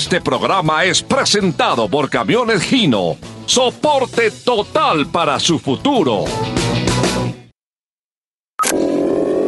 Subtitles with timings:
[0.00, 3.16] Este programa es presentado por Camiones Gino.
[3.46, 6.24] Soporte total para su futuro.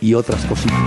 [0.00, 0.78] y otras cositas.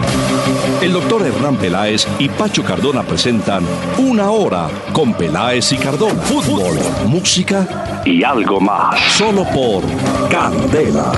[0.82, 3.64] El doctor Hernán Peláez y Pacho Cardona presentan
[3.98, 6.22] Una Hora con Peláez y Cardona.
[6.22, 6.78] Fútbol,
[7.08, 9.00] música y algo más.
[9.14, 9.84] Solo por
[10.30, 11.12] Candela.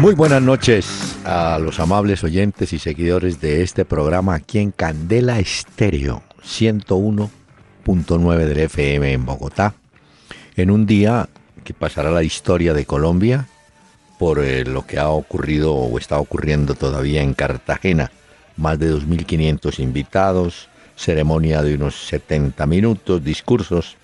[0.00, 5.38] Muy buenas noches a los amables oyentes y seguidores de este programa aquí en Candela
[5.38, 9.74] Estéreo 101.9 del FM en Bogotá.
[10.56, 11.28] En un día
[11.72, 13.46] pasará la historia de Colombia
[14.18, 18.10] por eh, lo que ha ocurrido o está ocurriendo todavía en Cartagena.
[18.56, 23.96] Más de 2.500 invitados, ceremonia de unos 70 minutos, discursos.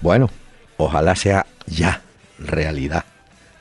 [0.00, 0.30] Bueno,
[0.76, 2.02] ojalá sea ya
[2.38, 3.04] realidad,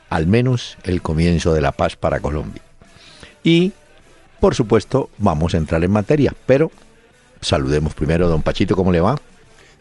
[0.10, 2.62] al menos el comienzo de la paz para Colombia.
[3.44, 3.74] Y,
[4.40, 6.72] por supuesto, vamos a entrar en materia, pero
[7.42, 9.20] saludemos primero a don Pachito, ¿cómo le va?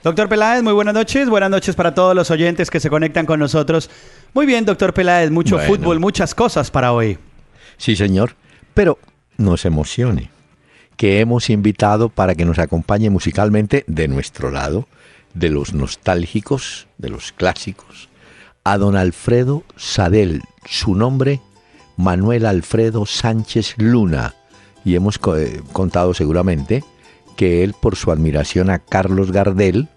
[0.02, 1.28] Doctor Peláez, muy buenas noches.
[1.28, 3.88] Buenas noches para todos los oyentes que se conectan con nosotros.
[4.34, 5.72] Muy bien, doctor Peláez, mucho Bueno.
[5.72, 7.18] fútbol, muchas cosas para hoy.
[7.76, 8.34] Sí, señor,
[8.74, 8.98] pero
[9.36, 10.30] no se emocione,
[10.96, 14.88] que hemos invitado para que nos acompañe musicalmente de nuestro lado,
[15.34, 18.08] de los nostálgicos, de los clásicos,
[18.64, 21.40] a don Alfredo Sadel, su nombre,
[21.96, 24.34] Manuel Alfredo Sánchez Luna,
[24.84, 26.82] y hemos eh, contado seguramente
[27.36, 29.88] que él, por su admiración a Carlos Gardel,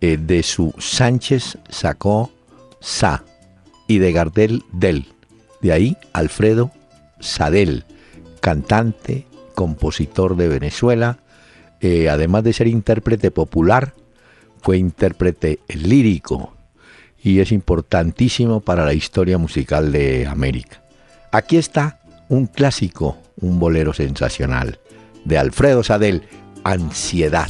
[0.00, 2.30] eh, de su Sánchez sacó
[2.80, 3.24] Sa
[3.86, 5.06] y de Gardel Del.
[5.60, 6.70] De ahí Alfredo
[7.20, 7.84] Sadel,
[8.40, 11.18] cantante, compositor de Venezuela,
[11.80, 13.94] eh, además de ser intérprete popular,
[14.60, 16.54] fue intérprete lírico
[17.22, 20.82] y es importantísimo para la historia musical de América.
[21.32, 24.78] Aquí está un clásico, un bolero sensacional
[25.24, 26.22] de Alfredo Sadel,
[26.66, 27.46] Ansiedad.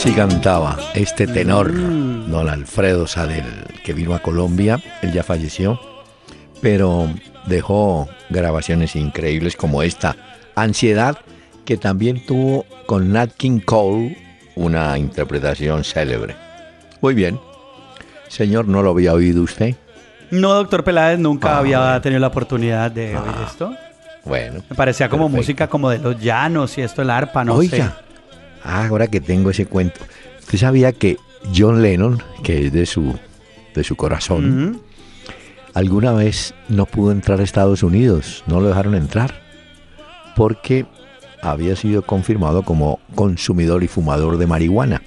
[0.00, 1.70] Así cantaba este tenor,
[2.30, 3.44] don Alfredo Sadel,
[3.84, 5.78] que vino a Colombia, él ya falleció,
[6.62, 7.06] pero
[7.44, 10.16] dejó grabaciones increíbles como esta,
[10.54, 11.18] Ansiedad,
[11.66, 14.16] que también tuvo con Nat King Cole
[14.56, 16.34] una interpretación célebre.
[17.02, 17.38] Muy bien.
[18.28, 19.74] Señor, ¿no lo había oído usted?
[20.30, 23.74] No, doctor Peláez, nunca Ah, había tenido la oportunidad de oír esto.
[24.24, 24.62] Bueno.
[24.70, 25.36] Me parecía como perfecto.
[25.42, 28.09] música como de los llanos y esto el arpa, no Oiga, sé.
[28.62, 30.00] Ah, ahora que tengo ese cuento,
[30.40, 31.16] ¿usted sabía que
[31.54, 33.18] John Lennon, que es de su,
[33.74, 34.80] de su corazón,
[35.74, 39.40] alguna vez no pudo entrar a Estados Unidos, no lo dejaron entrar,
[40.36, 40.86] porque
[41.42, 45.02] había sido confirmado como consumidor y fumador de marihuana.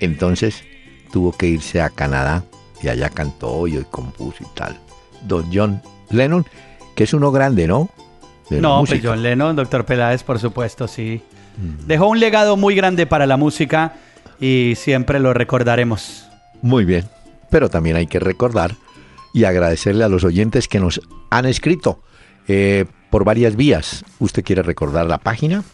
[0.00, 0.64] Entonces
[1.12, 2.44] tuvo que irse a Canadá
[2.82, 4.78] y allá cantó y compuso y tal.
[5.22, 6.44] Don John Lennon,
[6.94, 7.90] que es uno grande, ¿no?
[8.50, 9.00] De No, pues.
[9.02, 11.22] John Lennon, doctor Peláez, por supuesto, sí.
[11.56, 11.86] Mm.
[11.86, 13.94] Dejó un legado muy grande para la música
[14.40, 16.26] y siempre lo recordaremos.
[16.62, 17.04] Muy bien,
[17.50, 18.74] pero también hay que recordar
[19.32, 21.00] y agradecerle a los oyentes que nos
[21.30, 22.00] han escrito
[22.48, 24.04] eh, por varias vías.
[24.18, 25.64] ¿Usted quiere recordar la página?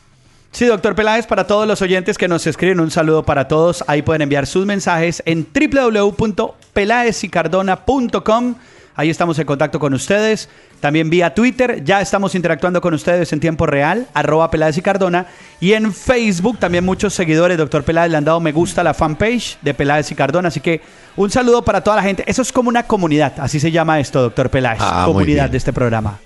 [0.53, 3.83] Sí, doctor Peláez, para todos los oyentes que nos escriben, un saludo para todos.
[3.87, 8.55] Ahí pueden enviar sus mensajes en www.pelaezicardona.com.
[8.95, 10.49] Ahí estamos en contacto con ustedes.
[10.81, 15.27] También vía Twitter, ya estamos interactuando con ustedes en tiempo real, arroba Peláez y Cardona.
[15.61, 18.93] Y en Facebook también muchos seguidores, doctor Peláez, le han dado me gusta a la
[18.93, 20.49] fanpage de Peláez y Cardona.
[20.49, 20.81] Así que
[21.17, 22.25] un saludo para toda la gente.
[22.27, 24.81] Eso es como una comunidad, así se llama esto, doctor Peláez.
[24.83, 26.19] Ah, comunidad de este programa.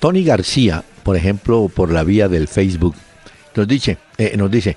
[0.00, 2.96] Tony García, por ejemplo, por la vía del Facebook,
[3.54, 4.76] nos dice, eh, nos dice,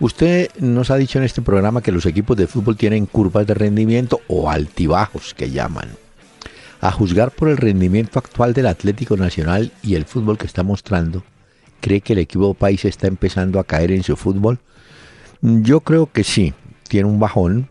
[0.00, 3.54] usted nos ha dicho en este programa que los equipos de fútbol tienen curvas de
[3.54, 6.03] rendimiento o altibajos que llaman.
[6.84, 11.24] A juzgar por el rendimiento actual del Atlético Nacional y el fútbol que está mostrando,
[11.80, 14.58] ¿cree que el equipo país está empezando a caer en su fútbol?
[15.40, 16.52] Yo creo que sí,
[16.86, 17.70] tiene un bajón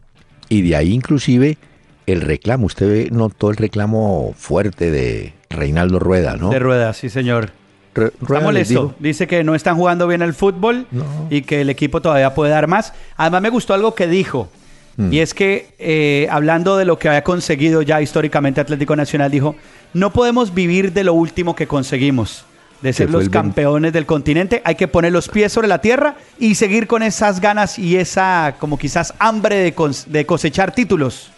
[0.50, 1.60] y de ahí inclusive
[2.08, 2.66] el reclamo.
[2.66, 6.50] Usted notó el reclamo fuerte de Reinaldo Rueda, ¿no?
[6.50, 7.52] De Rueda, sí, señor.
[7.94, 8.96] Está molesto.
[8.98, 10.88] Dice que no están jugando bien el fútbol
[11.30, 12.94] y que el equipo todavía puede dar más.
[13.16, 14.50] Además me gustó algo que dijo.
[14.98, 15.14] Mm.
[15.14, 19.56] Y es que, eh, hablando de lo que había conseguido ya históricamente Atlético Nacional, dijo,
[19.94, 22.46] no podemos vivir de lo último que conseguimos,
[22.82, 26.56] de ser los campeones del continente, hay que poner los pies sobre la tierra y
[26.56, 29.74] seguir con esas ganas y esa, como quizás, hambre
[30.08, 31.32] de, cosechar títulos.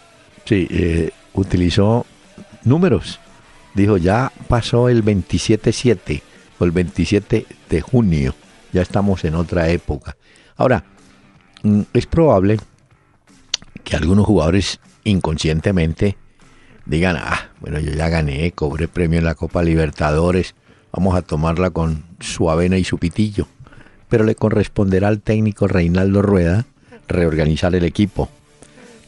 [0.44, 2.04] Sí, eh, utilizó
[2.64, 3.20] números.
[3.74, 6.22] Dijo, ya pasó el 27-7
[6.58, 8.34] o el 27 de junio,
[8.72, 10.16] ya estamos en otra época.
[10.56, 10.82] Ahora,
[11.62, 12.56] mm, es probable
[13.86, 16.16] que algunos jugadores inconscientemente
[16.86, 20.56] digan, ah, bueno, yo ya gané, cobré premio en la Copa Libertadores,
[20.92, 23.46] vamos a tomarla con su avena y su pitillo.
[24.08, 26.66] Pero le corresponderá al técnico Reinaldo Rueda
[27.06, 28.28] reorganizar el equipo.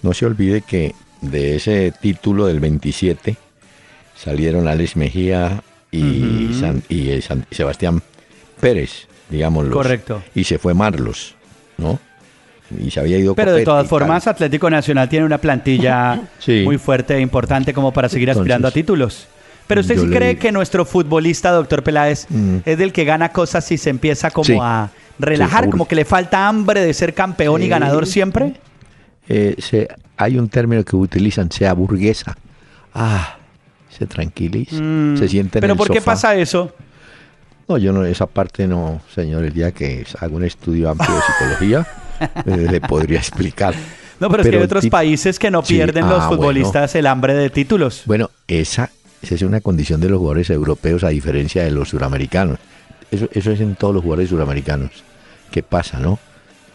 [0.03, 3.37] No se olvide que de ese título del 27
[4.15, 6.53] salieron Alex Mejía y,
[6.89, 7.21] y
[7.51, 8.01] Sebastián
[8.61, 9.75] Pérez, digámoslo.
[9.75, 10.23] Correcto.
[10.37, 11.35] Y se fue Marlos,
[11.79, 11.99] ¿no?
[12.77, 16.21] Y se había ido Pero de todas formas, Atlético Nacional tiene una plantilla
[16.65, 19.29] muy fuerte e importante como para seguir aspirando a títulos.
[19.67, 22.59] Pero usted sí cree que nuestro futbolista, doctor Peláez, mm.
[22.65, 26.49] es del que gana cosas y se empieza como a relajar, como que le falta
[26.49, 28.55] hambre de ser campeón y ganador siempre.
[29.29, 32.37] Eh, se, hay un término que utilizan, se aburguesa.
[32.95, 33.37] Ah,
[33.91, 35.19] se tranquiliza, mm.
[35.19, 36.73] se siente en Pero ¿por qué pasa eso?
[37.69, 41.23] No, yo no, esa parte no, señor, el día que hago un estudio amplio de
[41.23, 41.87] psicología.
[42.47, 43.75] Eh, le podría explicar.
[44.21, 47.35] No, pero, es que hay otros países que no pierden los ah, futbolistas el hambre
[47.35, 48.03] de títulos.
[48.07, 48.91] Bueno, esa,
[49.23, 52.59] es una condición de los jugadores europeos a diferencia de los suramericanos.
[53.11, 54.91] Eso, eso es en todos los jugadores suramericanos.
[55.51, 56.19] ¿Qué pasa, no?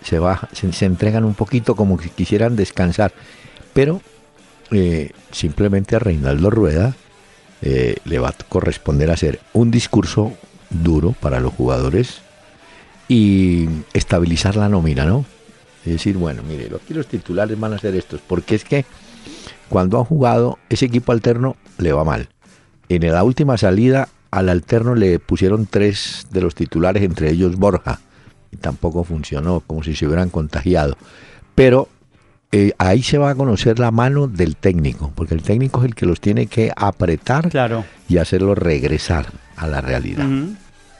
[0.03, 3.11] Se, baja, se, entregan un poquito como si quisieran descansar.
[3.73, 4.01] Pero
[4.71, 6.95] eh, simplemente a Reinaldo Rueda
[7.61, 10.33] eh, le va a corresponder hacer un discurso
[10.69, 12.22] duro para los jugadores
[13.13, 15.23] y estabilizar la nómina, ¿no?
[15.85, 18.85] Es decir, bueno, mire, aquí los titulares van a ser estos, porque es que
[19.69, 22.29] cuando han jugado ese equipo alterno le va mal.
[22.89, 27.99] En la última salida al alterno le pusieron tres de los titulares, entre ellos Borja,
[28.51, 30.97] y tampoco funcionó, como si se hubieran contagiado.
[31.53, 31.89] Pero
[32.51, 35.93] eh, ahí se va a conocer la mano del técnico, porque el técnico es el
[35.93, 37.51] que los tiene que apretar
[38.09, 40.27] y hacerlos regresar a la realidad.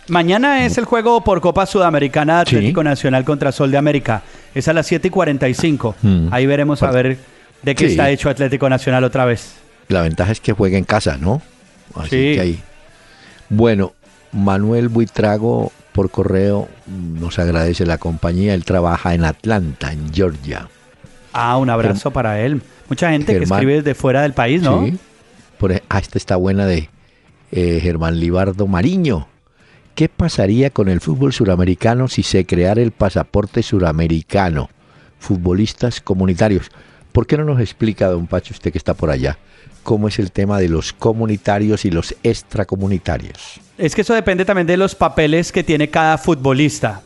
[0.08, 4.24] Mañana es el juego por Copa Sudamericana Atlético Nacional contra Sol de América.
[4.54, 5.96] Es a las 7 y 45.
[6.02, 6.28] Mm.
[6.32, 7.18] Ahí veremos a ver
[7.62, 9.56] de qué está hecho Atlético Nacional otra vez.
[9.88, 11.42] La ventaja es que juega en casa, ¿no?
[11.96, 12.60] Así que ahí.
[13.50, 13.94] Bueno,
[14.32, 18.54] Manuel Buitrago por correo nos agradece la compañía.
[18.54, 20.68] Él trabaja en Atlanta, en Georgia.
[21.32, 22.62] Ah, un abrazo para él.
[22.90, 24.86] Mucha gente que escribe desde fuera del país, ¿no?
[24.86, 24.98] Sí.
[25.58, 26.90] Por, e, ah, esta está buena de
[27.52, 29.28] eh, Germán Libardo Mariño.
[29.96, 34.72] ¿Qué pasaría con el fútbol suramericano si se creara el pasaporte suramericano?
[35.20, 36.72] Futbolistas comunitarios.
[37.12, 39.38] ¿Por qué no nos explica, don Pacho, usted que está por allá,
[39.84, 43.60] cómo es el tema de los comunitarios y los extracomunitarios?
[43.78, 47.04] Es que eso depende también de los papeles que tiene cada futbolista.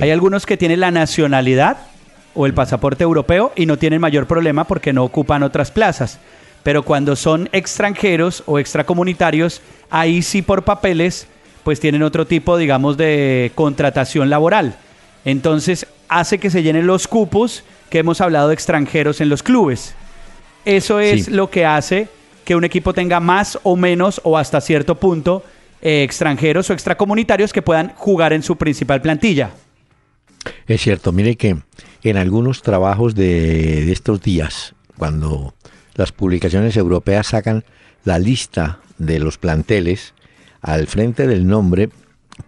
[0.00, 1.76] Hay algunos que tienen la nacionalidad
[2.34, 6.18] o el pasaporte europeo y no tienen mayor problema porque no ocupan otras plazas.
[6.62, 9.60] Pero cuando son extranjeros o extracomunitarios,
[9.90, 11.28] ahí sí por papeles
[11.64, 14.76] pues tienen otro tipo, digamos, de contratación laboral.
[15.24, 19.94] Entonces hace que se llenen los cupos que hemos hablado de extranjeros en los clubes.
[20.64, 22.08] Eso es lo que hace
[22.44, 25.42] que un equipo tenga más o menos o hasta cierto punto
[25.80, 29.50] eh, extranjeros o extracomunitarios que puedan jugar en su principal plantilla.
[30.66, 31.56] Es cierto, mire que
[32.02, 35.54] en algunos trabajos de estos días, cuando
[35.94, 37.64] las publicaciones europeas sacan
[38.04, 40.12] la lista de los planteles,
[40.64, 41.90] al frente del nombre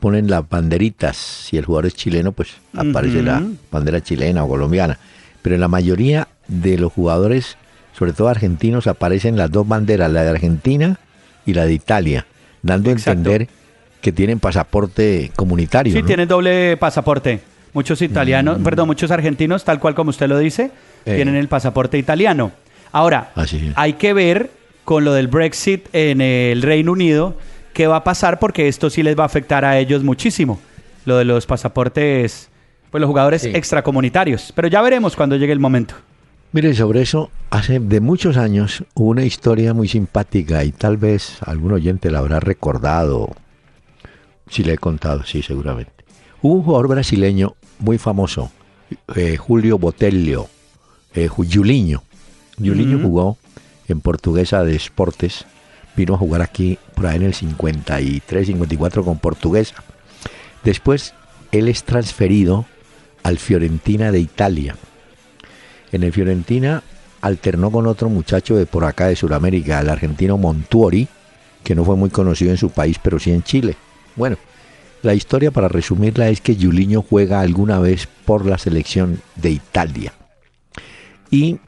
[0.01, 1.17] ponen las banderitas.
[1.17, 4.99] Si el jugador es chileno, pues aparece la bandera chilena o colombiana.
[5.43, 7.57] Pero en la mayoría de los jugadores,
[7.97, 10.99] sobre todo argentinos, aparecen las dos banderas, la de Argentina
[11.45, 12.27] y la de Italia,
[12.63, 13.49] dando a entender
[14.01, 15.93] que tienen pasaporte comunitario.
[15.93, 17.41] Sí, tienen doble pasaporte.
[17.75, 18.63] Muchos italianos, mm.
[18.65, 20.71] perdón, muchos argentinos, tal cual como usted lo dice,
[21.05, 21.17] eh.
[21.17, 22.53] tienen el pasaporte italiano.
[22.93, 23.33] Ahora,
[23.75, 24.51] hay que ver
[24.85, 27.37] con lo del Brexit en el Reino Unido
[27.77, 30.59] qué va a pasar porque esto sí les va a afectar a ellos muchísimo.
[31.05, 32.49] Lo de los pasaportes,
[32.91, 34.51] pues los jugadores extracomunitarios.
[34.55, 35.95] Pero ya veremos cuando llegue el momento.
[36.53, 41.37] Mire, sobre eso, hace de muchos años hubo una historia muy simpática y tal vez
[41.43, 43.37] algún oyente la habrá recordado.
[44.49, 45.93] Si le he contado, sí, seguramente.
[46.41, 48.51] Hubo un jugador brasileño muy famoso,
[49.15, 50.49] eh, Julio Botelho,
[51.15, 52.03] eh, Juliño.
[52.59, 53.37] Juliño jugó
[53.87, 55.45] en Portuguesa de Esportes,
[55.97, 59.77] vino a jugar aquí por ahí en el 53, 54 con Portuguesa.
[60.65, 61.15] Después
[61.53, 62.67] él es transferido
[63.23, 64.77] al Fiorentina de Italia
[65.93, 66.83] en el Fiorentina
[67.21, 71.09] alternó con otro muchacho de por acá de Sudamérica, el argentino Montuori,
[71.65, 73.77] que no fue muy conocido en su país, pero sí en Chile.
[74.15, 74.37] Bueno,
[75.03, 80.13] la historia para resumirla es que Juliño juega alguna vez por la selección de Italia.
[81.31, 81.59] Y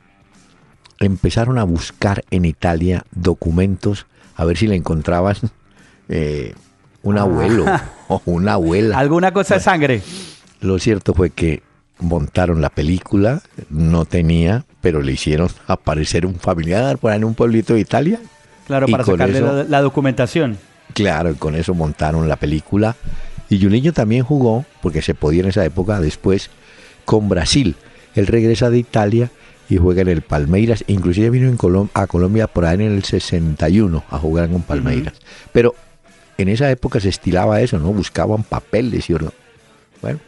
[1.00, 4.06] empezaron a buscar en Italia documentos
[4.38, 5.36] a ver si le encontraban
[6.08, 6.54] eh,
[7.02, 7.66] un abuelo
[8.08, 8.96] o una abuela.
[8.96, 10.00] ¿Alguna cosa de sangre?
[10.60, 11.62] Lo cierto fue que
[11.98, 17.34] montaron la película, no tenía, pero le hicieron aparecer un familiar por ahí en un
[17.34, 18.20] pueblito de Italia.
[18.68, 20.56] Claro, para sacarle la, documentación.
[20.94, 22.94] Claro, y con eso montaron la película.
[23.50, 26.50] Y Juliño también jugó, porque se podía en esa época, después
[27.04, 27.74] con Brasil.
[28.14, 29.30] Él regresa de Italia
[29.68, 30.84] y juega en el Palmeiras.
[30.86, 35.14] Inclusive vino en a Colombia por ahí en el 61 a jugar con Palmeiras.
[35.52, 35.74] Pero
[36.36, 37.92] en esa época se estilaba eso, ¿no?
[37.92, 39.14] Buscaban papeles y...
[40.00, 40.20] Bueno,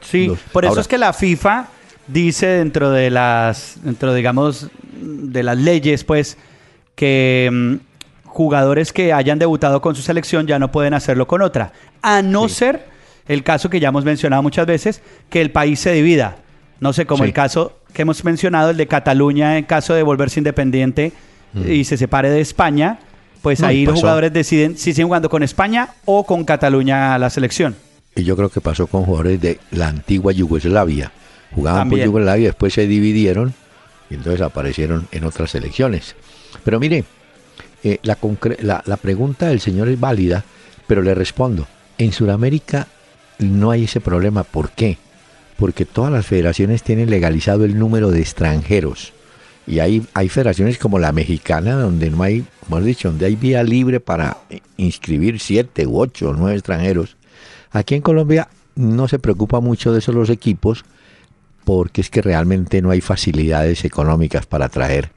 [0.00, 1.68] Sí, por eso es que la FIFA
[2.06, 6.38] dice dentro de las, dentro digamos, de las leyes, pues,
[6.94, 7.74] que mm,
[8.24, 12.48] jugadores que hayan debutado con su selección ya no pueden hacerlo con otra, a no
[12.48, 12.86] ser
[13.26, 16.36] el caso que ya hemos mencionado muchas veces, que el país se divida.
[16.80, 20.38] No sé, como el caso que hemos mencionado, el de Cataluña, en caso de volverse
[20.38, 21.12] independiente
[21.54, 21.70] mm.
[21.70, 23.00] y se separe de España,
[23.42, 27.30] pues ahí los jugadores deciden si siguen jugando con España o con Cataluña a la
[27.30, 27.76] selección.
[28.14, 31.12] Y yo creo que pasó con jugadores de la antigua Yugoslavia.
[31.52, 33.54] Jugaban por Yugoslavia, después se dividieron
[34.10, 36.14] y entonces aparecieron en otras selecciones.
[36.64, 37.04] Pero mire,
[37.84, 40.44] eh, la, la, pregunta del señor es válida,
[40.86, 41.66] pero le respondo.
[41.96, 42.88] En Sudamérica
[43.38, 44.42] no hay ese problema.
[44.42, 44.98] ¿Por qué?
[45.58, 49.12] Porque todas las federaciones tienen legalizado el número de extranjeros.
[49.66, 53.62] Y hay, hay federaciones como la mexicana, donde no hay, hemos dicho, donde hay vía
[53.62, 54.38] libre para
[54.78, 57.18] inscribir siete u ocho o nueve extranjeros.
[57.70, 60.84] Aquí en Colombia no se preocupa mucho de eso los equipos
[61.64, 65.10] porque es que realmente no hay facilidades económicas para atraer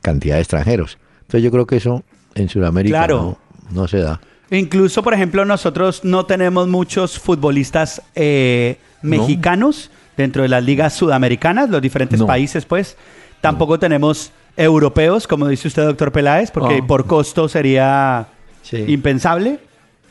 [0.00, 0.96] cantidad de extranjeros.
[1.20, 2.04] Entonces yo creo que eso
[2.34, 4.18] en Sudamérica no, se da.
[4.50, 11.70] Incluso, por ejemplo, nosotros no tenemos muchos futbolistas eh, mexicanos dentro de las ligas sudamericanas,
[11.70, 12.96] los diferentes países, pues.
[13.40, 18.26] Tampoco tenemos europeos, como dice usted, doctor Peláez, porque por costo sería
[18.72, 19.60] impensable.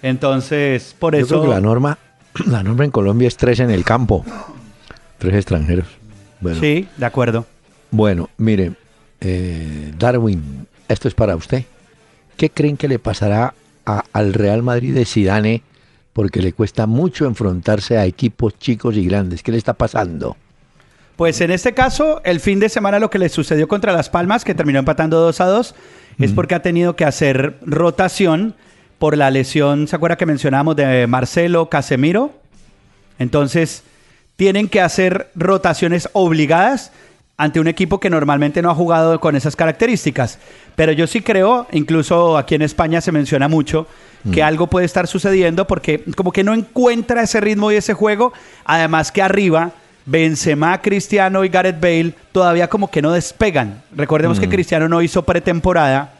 [0.01, 1.27] Entonces, por eso...
[1.27, 1.97] Yo creo que la norma,
[2.45, 4.25] la norma en Colombia es tres en el campo.
[5.17, 5.87] Tres extranjeros.
[6.59, 7.45] sí, de acuerdo.
[7.91, 8.71] Bueno, mire,
[9.19, 11.65] eh, Darwin, esto es para usted.
[12.37, 13.53] ¿Qué creen que le pasará
[13.85, 15.63] al Real Madrid de Zidane?
[16.13, 19.43] Porque le cuesta mucho enfrentarse a equipos chicos y grandes.
[19.43, 20.35] ¿Qué le está pasando?
[21.15, 24.45] Pues en este caso, el fin de semana lo que le sucedió contra Las Palmas,
[24.45, 25.75] que terminó empatando 2 a 2,
[26.19, 28.55] es porque ha tenido que hacer rotación
[28.99, 32.33] por la lesión, ¿se acuerda que mencionamos de Marcelo Casemiro?
[33.17, 33.83] Entonces,
[34.35, 36.91] tienen que hacer rotaciones obligadas
[37.39, 40.39] ante un equipo que normalmente no ha jugado con esas características.
[40.75, 43.87] Pero yo sí creo, incluso aquí en España se menciona mucho,
[44.33, 44.45] que mm.
[44.45, 48.33] algo puede estar sucediendo porque como que no encuentra ese ritmo y ese juego.
[48.65, 49.71] Además que arriba,
[50.05, 53.83] Benzema, Cristiano y Gareth Bale todavía como que no despegan.
[53.95, 54.51] Recordemos que mm.
[54.51, 56.11] Cristiano no hizo pretemporada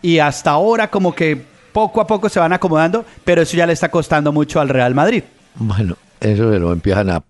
[0.00, 1.42] y hasta ahora como que
[1.74, 4.94] poco a poco se van acomodando, pero eso ya le está costando mucho al Real
[4.94, 5.22] Madrid.
[5.56, 7.22] Bueno, eso se lo empiezan a,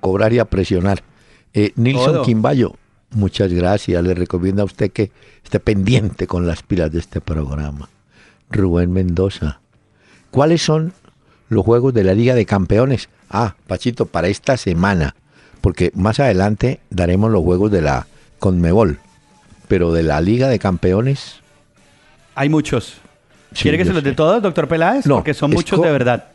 [0.00, 1.00] cobrar y a presionar.
[1.54, 2.74] Eh, Nilson Quimbayo,
[3.10, 4.02] muchas gracias.
[4.02, 5.10] Le recomiendo a usted que
[5.44, 7.88] esté pendiente con las pilas de este programa.
[8.50, 9.60] Rubén Mendoza,
[10.30, 10.92] ¿cuáles son
[11.48, 13.08] los juegos de la Liga de Campeones?
[13.30, 15.14] Ah, Pachito, para esta semana,
[15.60, 18.06] porque más adelante daremos los juegos de la
[18.38, 18.98] Conmebol,
[19.68, 21.40] pero de la Liga de Campeones.
[22.34, 22.98] Hay muchos.
[23.58, 25.06] ¿Quiere que se los dé todos, doctor Peláez?
[25.06, 26.28] No, Porque son muchos de verdad.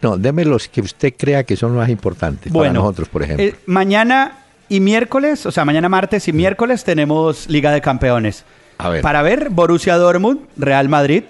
[0.00, 3.46] No, déme los que usted crea que son más importantes para nosotros, por ejemplo.
[3.46, 4.41] Eh, mañana
[4.72, 8.44] y miércoles, o sea, mañana martes y miércoles tenemos Liga de Campeones.
[8.78, 9.02] A ver.
[9.02, 11.24] Para ver Borussia Dortmund, Real Madrid.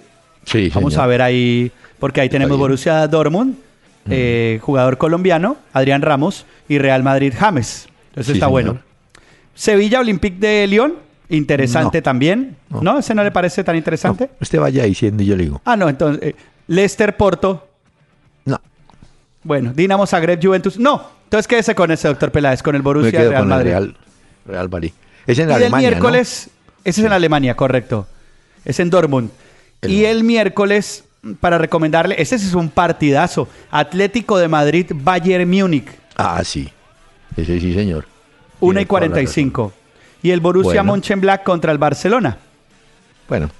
[0.44, 3.56] Sí, Vamos a ver ahí, porque ahí tenemos Borussia Dortmund,
[4.08, 7.88] eh, jugador colombiano, Adrián Ramos, y Real Madrid James.
[8.14, 8.78] Eso está bueno.
[9.54, 10.94] Sevilla Olympique de Lyon,
[11.28, 12.56] Interesante también.
[12.68, 12.98] No.
[12.98, 14.30] ¿Ese no le parece tan interesante?
[14.40, 15.60] usted vaya diciendo y yo le digo.
[15.64, 16.22] Ah, no, entonces.
[16.22, 16.36] Eh,
[16.68, 17.68] Leicester Porto.
[19.44, 19.48] No.
[19.48, 20.78] Bueno, Dinamo Zagreb Juventus.
[20.78, 21.02] No.
[21.24, 23.70] Entonces quédese con ese, doctor Peláez, con el Borussia Real Madrid.
[23.70, 23.96] Real,
[24.46, 24.92] Real Madrid.
[25.26, 26.50] Es en y Alemania, el miércoles,
[26.84, 28.06] ese es en Alemania, correcto.
[28.64, 29.30] Es en Dortmund.
[29.80, 31.04] El- y el miércoles,
[31.40, 33.48] para recomendarle, ese es un partidazo.
[33.70, 36.68] Atlético de Madrid, Bayern Múnich, Ah, sí.
[37.36, 38.04] Ese sí, señor.
[38.60, 39.72] 1 y Tiene toda la 45.
[40.22, 40.92] Y el Borussia Bueno.
[40.92, 42.36] Mönchengladbach contra el Barcelona.
[43.28, 43.50] Bueno,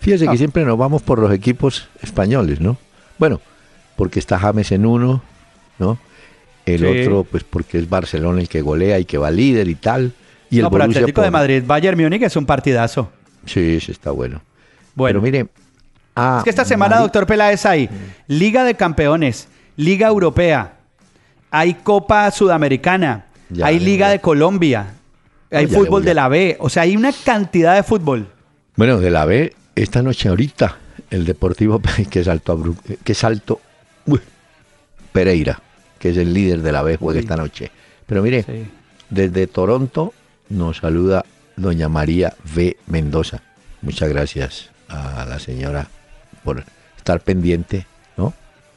[0.00, 0.30] fíjese Ah.
[0.32, 2.78] que siempre nos vamos por los equipos españoles, ¿no?
[3.18, 3.40] Bueno,
[3.98, 5.20] porque está James en uno,
[5.78, 5.98] ¿no?
[6.64, 6.86] El Sí.
[6.86, 10.12] otro, pues porque es Barcelona el que golea y que va líder y tal.
[10.50, 13.10] Y el no, pero Borussia Atlético de Madrid, Bayern Múnich es un partidazo.
[13.44, 14.40] Sí, sí, está bueno.
[14.94, 15.48] Bueno, Pero mire.
[16.16, 17.88] ah, es que esta semana, doctor Peláez, hay
[18.28, 20.74] Liga de Campeones, Liga Europea,
[21.50, 24.12] hay Copa Sudamericana, Ya, hay Liga ya.
[24.12, 24.94] de Colombia,
[25.50, 26.56] hay ya fútbol de la B.
[26.60, 28.28] O sea, hay una cantidad de fútbol.
[28.76, 30.76] Bueno, de la B, esta noche ahorita,
[31.10, 33.67] el Deportivo que Bru- que saltó uy,
[35.12, 35.60] Pereira,
[35.98, 37.70] que es el líder de la B, juega esta noche.
[38.06, 38.66] Pero mire, Sí.
[39.10, 40.12] desde Toronto
[40.48, 41.24] nos saluda
[41.56, 42.76] doña María V.
[42.86, 43.42] Mendoza.
[43.82, 45.88] Muchas gracias a la señora
[46.44, 46.64] por
[46.96, 47.86] estar pendiente,
[48.16, 48.32] ¿no?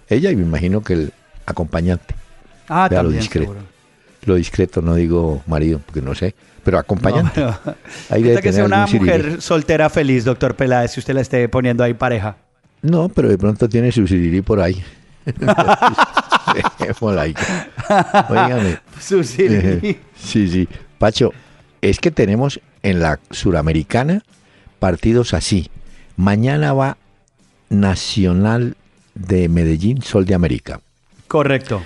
[0.09, 1.13] Ella y me imagino que el
[1.45, 2.15] acompañante.
[2.67, 3.51] Ah, Vea lo también, discreto.
[3.53, 3.67] seguro.
[4.25, 7.41] Lo discreto no digo marido, porque no sé, pero acompañante.
[7.41, 7.75] No, no.
[8.09, 11.83] Ahí debe que sea una mujer soltera feliz, doctor Peláez, si usted la esté poniendo
[11.83, 12.37] ahí pareja.
[12.83, 14.83] No, pero de pronto tiene su sirirí por ahí.
[19.23, 19.99] Siriri.
[20.15, 20.67] Sí, sí.
[20.97, 21.33] Pacho,
[21.81, 24.23] es que tenemos en la suramericana
[24.79, 25.69] partidos así.
[26.17, 26.97] Mañana va
[27.69, 28.75] Nacional
[29.15, 30.81] de Medellín, Sol de América,
[31.31, 31.81] Correcto.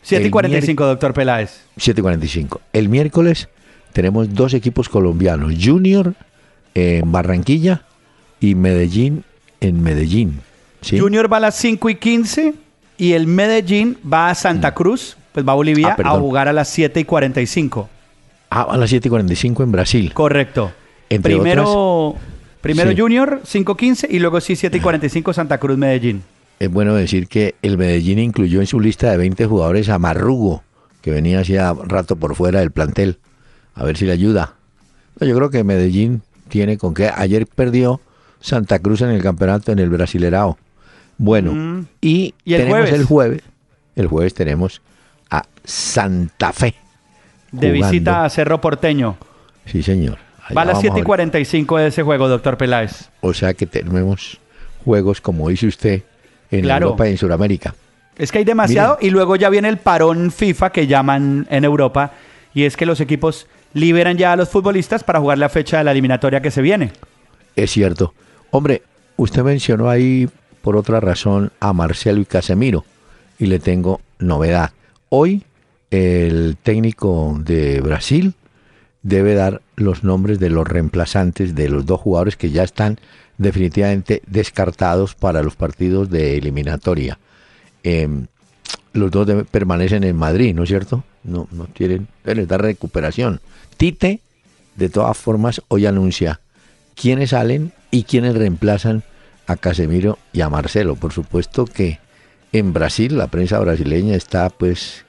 [0.00, 1.60] 7 y El 45, doctor Peláez.
[1.76, 2.60] 7.45.
[2.72, 3.50] El miércoles
[3.92, 6.14] tenemos dos equipos colombianos, Junior
[6.74, 7.82] en Barranquilla
[8.40, 9.24] y Medellín
[9.60, 10.40] en Medellín.
[10.80, 10.98] ¿sí?
[10.98, 12.54] Junior va a las 5 y 15
[12.98, 16.52] y el Medellín va a Santa Cruz, pues va a Bolivia Ah, a jugar a
[16.52, 17.88] las 7 y 45.
[18.50, 20.12] Ah, a las 7.45 en Brasil.
[20.12, 20.72] Correcto.
[21.08, 22.16] Entre primero
[22.60, 22.96] primero Sí.
[22.98, 26.22] Junior 5-15 y luego sí 7 y 45 Santa Cruz Medellín.
[26.58, 30.64] Es bueno decir que el Medellín incluyó en su lista de 20 jugadores a Marrugo,
[31.02, 33.18] que venía hacía rato por fuera del plantel.
[33.74, 34.54] A ver si le ayuda.
[35.20, 37.10] No, yo creo que Medellín tiene con qué.
[37.14, 38.00] Ayer perdió
[38.40, 40.58] Santa Cruz en el campeonato en el Brasilerao.
[41.18, 41.86] Bueno, Mm.
[42.00, 42.92] y, ¿Y el tenemos jueves?
[43.00, 43.42] el jueves.
[43.96, 44.80] El jueves tenemos
[45.30, 46.74] a Santa Fe.
[47.50, 47.86] De jugando.
[47.90, 49.16] visita a Cerro Porteño.
[49.66, 50.18] Sí, señor.
[50.44, 51.04] Allá Va a las vamos 7 y ver.
[51.06, 53.10] 45 de ese juego, doctor Peláez.
[53.20, 54.38] O sea que tenemos
[54.84, 56.02] juegos, como dice usted,
[56.50, 56.86] en Claro.
[56.86, 57.74] Europa y en Sudamérica.
[58.16, 62.12] Es que hay demasiado y luego ya viene el parón FIFA que llaman en Europa
[62.54, 65.84] y es que los equipos liberan ya a los futbolistas para jugar la fecha de
[65.84, 66.92] la eliminatoria que se viene.
[67.54, 68.14] Es cierto.
[68.50, 68.82] Hombre,
[69.16, 70.28] usted mencionó ahí
[70.62, 72.84] por otra razón a Marcelo y Casemiro
[73.38, 74.72] y le tengo novedad.
[75.08, 75.44] Hoy
[75.90, 78.34] el técnico de Brasil
[79.02, 82.98] debe dar los nombres de los reemplazantes de los dos jugadores que ya están
[83.38, 87.18] definitivamente descartados para los partidos de eliminatoria.
[87.82, 88.26] Em,
[88.92, 91.04] los dos permanecen en Madrid, ¿no es cierto?
[91.22, 93.40] No, no tienen, les da recuperación.
[93.76, 94.20] Tite,
[94.76, 96.40] de todas formas, hoy anuncia
[96.94, 99.04] quiénes salen y quiénes reemplazan
[99.48, 100.94] a Casemiro y a Marcelo.
[100.94, 101.98] Por supuesto que
[102.52, 105.04] en Brasil, la prensa brasileña está pues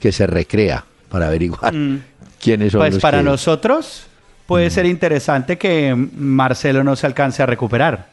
[0.00, 2.02] que se recrea para averiguar Mm.
[2.40, 4.06] quiénes son Pues los para que- nosotros
[4.46, 8.10] puede ser interesante que Marcelo no se alcance a recuperar.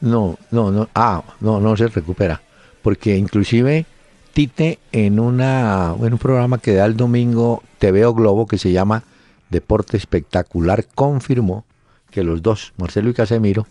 [0.00, 0.88] No, no, no.
[0.94, 2.40] Ah, no, no se recupera.
[2.82, 3.86] Porque inclusive
[4.32, 8.70] Tite en una en un programa que da el domingo TV o Globo que se
[8.70, 9.02] llama
[9.48, 11.64] Deporte Espectacular confirmó
[12.12, 13.66] que los dos, Marcelo y Casemiro,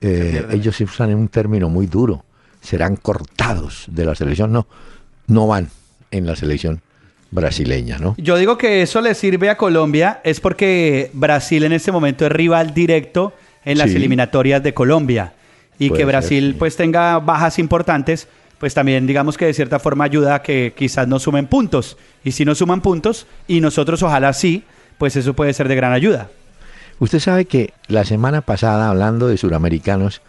[0.00, 2.24] eh, ellos usan un término muy duro.
[2.60, 4.52] Serán cortados de la selección.
[4.52, 4.66] No,
[5.26, 5.68] no van
[6.10, 6.80] en la selección
[7.30, 8.14] brasileña, ¿no?
[8.18, 12.32] Yo digo que eso le sirve a Colombia es porque Brasil en este momento es
[12.32, 13.34] rival directo
[13.64, 13.96] en las Sí.
[13.96, 15.34] eliminatorias de Colombia
[15.78, 16.56] y Puede que ser, Brasil sí.
[16.58, 21.06] pues tenga bajas importantes, pues también digamos que de cierta forma ayuda a que quizás
[21.06, 24.64] no sumen puntos y si no suman puntos y nosotros ojalá sí,
[24.96, 26.30] pues eso puede ser de gran ayuda.
[27.00, 30.20] Usted sabe que la semana pasada, hablando de suramericanos,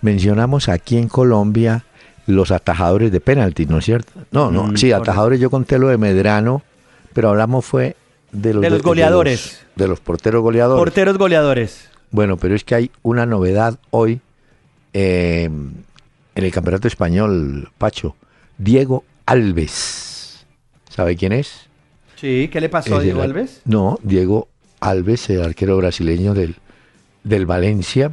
[0.00, 1.84] mencionamos aquí en Colombia
[2.26, 4.12] los atajadores de penaltis, ¿no es cierto?
[4.30, 6.62] No, no, Mm, sí, atajadores yo conté lo de Medrano,
[7.12, 7.96] pero hablamos fue
[8.32, 9.40] de los, De los goleadores.
[9.40, 10.80] De los, de los porteros goleadores.
[10.80, 11.90] Porteros goleadores.
[12.10, 14.20] bueno, pero es que hay una novedad hoy
[14.94, 15.84] eh, en
[16.44, 18.16] el Campeonato Español, Pacho.
[18.56, 20.46] Diego Alves.
[20.88, 21.66] ¿Sabe quién es?
[22.16, 23.60] Sí, ¿qué le pasó a Diego Alves?
[23.64, 24.48] No, Diego
[24.88, 26.56] Alves, el arquero brasileño del,
[27.22, 28.12] del Valencia,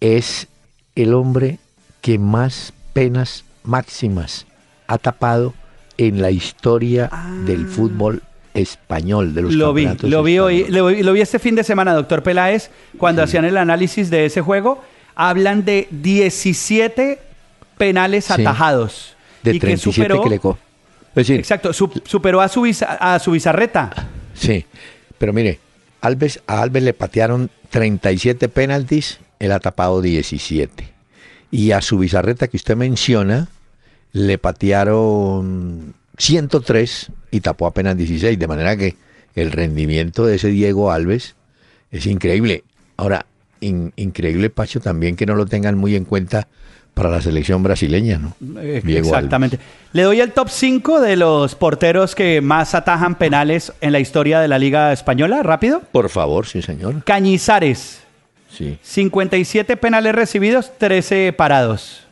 [0.00, 0.48] es
[0.94, 1.58] el hombre
[2.00, 4.46] que más penas máximas
[4.86, 5.54] ha tapado
[5.98, 7.30] en la historia Ah.
[7.46, 8.22] del fútbol
[8.54, 11.64] español, de los Lo vi, lo vi hoy, lo, vi- lo vi este fin de
[11.64, 14.82] semana, doctor Peláez, cuando hacían el análisis de ese juego,
[15.14, 17.18] hablan de 17
[17.78, 18.32] penales Sí.
[18.34, 19.16] atajados.
[19.42, 20.58] De y que 37 superó, que le co-
[21.10, 22.64] Es decir, Exacto, su- superó a su,
[23.00, 23.90] a su bizarreta.
[24.34, 24.64] Sí,
[25.22, 25.60] pero mire,
[26.00, 30.88] Alves, a Alves le patearon 37 penaltis, él ha tapado 17.
[31.52, 33.46] Y a su bizarreta que usted menciona,
[34.10, 38.36] le patearon 103 y tapó apenas 16.
[38.36, 38.96] De manera que
[39.36, 41.36] el rendimiento de ese Diego Alves
[41.92, 42.64] es increíble.
[42.96, 43.26] Ahora,
[43.60, 46.48] in- increíble, Pacho, también que no lo tengan muy en cuenta
[46.94, 48.34] para la selección brasileña, ¿no?
[48.60, 49.58] Eh, Diego Exactamente.
[49.92, 54.40] Le doy el top 5 de los porteros que más atajan penales en la historia
[54.40, 55.82] de la Liga Española, rápido.
[55.92, 57.02] Por favor, sí, señor.
[57.04, 58.00] Cañizares,
[58.50, 58.78] Sí.
[58.82, 62.04] 57 penales recibidos, 13 parados.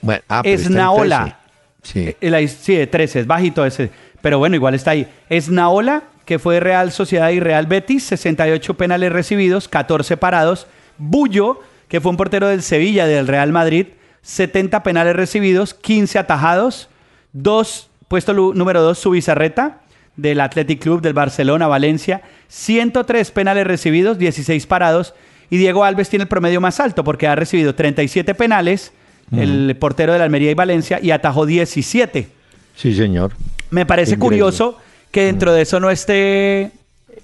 [0.00, 1.36] Bueno, ah, Esnaola.
[1.82, 2.10] 13.
[2.10, 2.16] Sí.
[2.22, 3.90] Eh, la- sí, de 13, es bajito ese.
[4.22, 5.06] Pero bueno, igual está ahí.
[5.28, 10.66] Esnaola, que fue Real Sociedad y Real Betis, 68 penales recibidos, 14 parados.
[10.96, 13.88] Bullo, que fue un portero del Sevilla, del Real Madrid,
[14.24, 16.88] 70 penales recibidos, 15 atajados.
[17.32, 19.82] Dos, puesto número 2, Subizarreta,
[20.16, 25.14] del Athletic Club del Barcelona, Valencia, 103 penales recibidos, 16 parados.
[25.50, 28.92] Y Diego Alves tiene el promedio más alto porque ha recibido 37 penales,
[29.30, 32.28] el portero de la Almería y Valencia, y atajó 17.
[32.76, 33.32] Sí, señor.
[33.70, 34.38] Me parece Increíble.
[34.38, 34.78] curioso
[35.10, 36.70] que dentro de eso no esté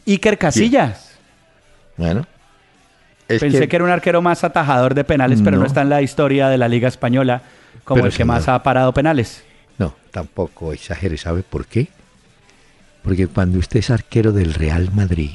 [0.07, 1.19] Iker Casillas.
[1.97, 2.27] Bueno.
[3.31, 3.77] Es Pensé que...
[3.77, 5.67] era un arquero más atajador de penales, pero no No.
[5.67, 7.43] está en la historia de la Liga Española
[7.85, 9.43] como Pero, el que más ha parado penales.
[9.79, 11.17] No, tampoco exagere.
[11.17, 11.89] ¿Sabe por qué?
[13.03, 15.31] Porque cuando usted es arquero del Real Madrid,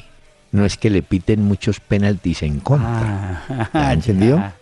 [0.52, 3.42] no es que le piten muchos penaltis en contra.
[3.48, 4.36] Ah, ¿Ya entendió?
[4.36, 4.54] ya.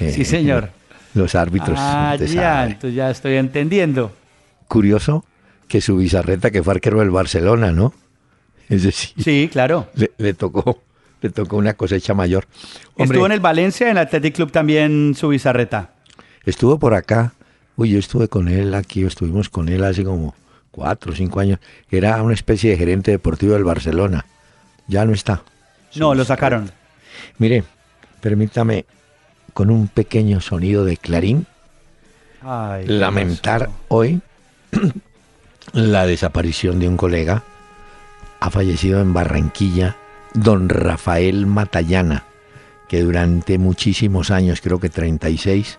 [0.00, 0.70] Eh, Sí, señor.
[1.14, 1.76] Los árbitros.
[1.80, 4.12] Ah, ya, entonces ya estoy entendiendo.
[4.68, 5.24] Curioso
[5.68, 7.92] que su bizarreta, que fue arquero del Barcelona, ¿no?
[8.68, 9.88] Es decir, Sí, claro.
[9.94, 10.80] le, le tocó,
[11.20, 12.46] le tocó una cosecha mayor.
[12.96, 15.90] Hombre, Estuvo en el Valencia, en el Athletic Club también su bizarreta.
[16.44, 17.32] Estuvo por acá.
[17.76, 20.34] Uy, yo estuve con él aquí, estuvimos con él hace como
[20.70, 21.58] cuatro o cinco años.
[21.90, 24.26] Era una especie de gerente deportivo del Barcelona.
[24.86, 25.42] Ya no está.
[25.94, 26.70] No, lo sacaron.
[27.38, 27.64] Mire,
[28.20, 28.84] permítame,
[29.52, 31.46] con un pequeño sonido de clarín,
[32.42, 34.20] Ay, lamentar hoy
[35.72, 37.42] la desaparición de un colega.
[38.40, 39.96] Ha fallecido en Barranquilla,
[40.34, 42.24] don Rafael Matallana,
[42.88, 45.78] que durante muchísimos años, creo que 36,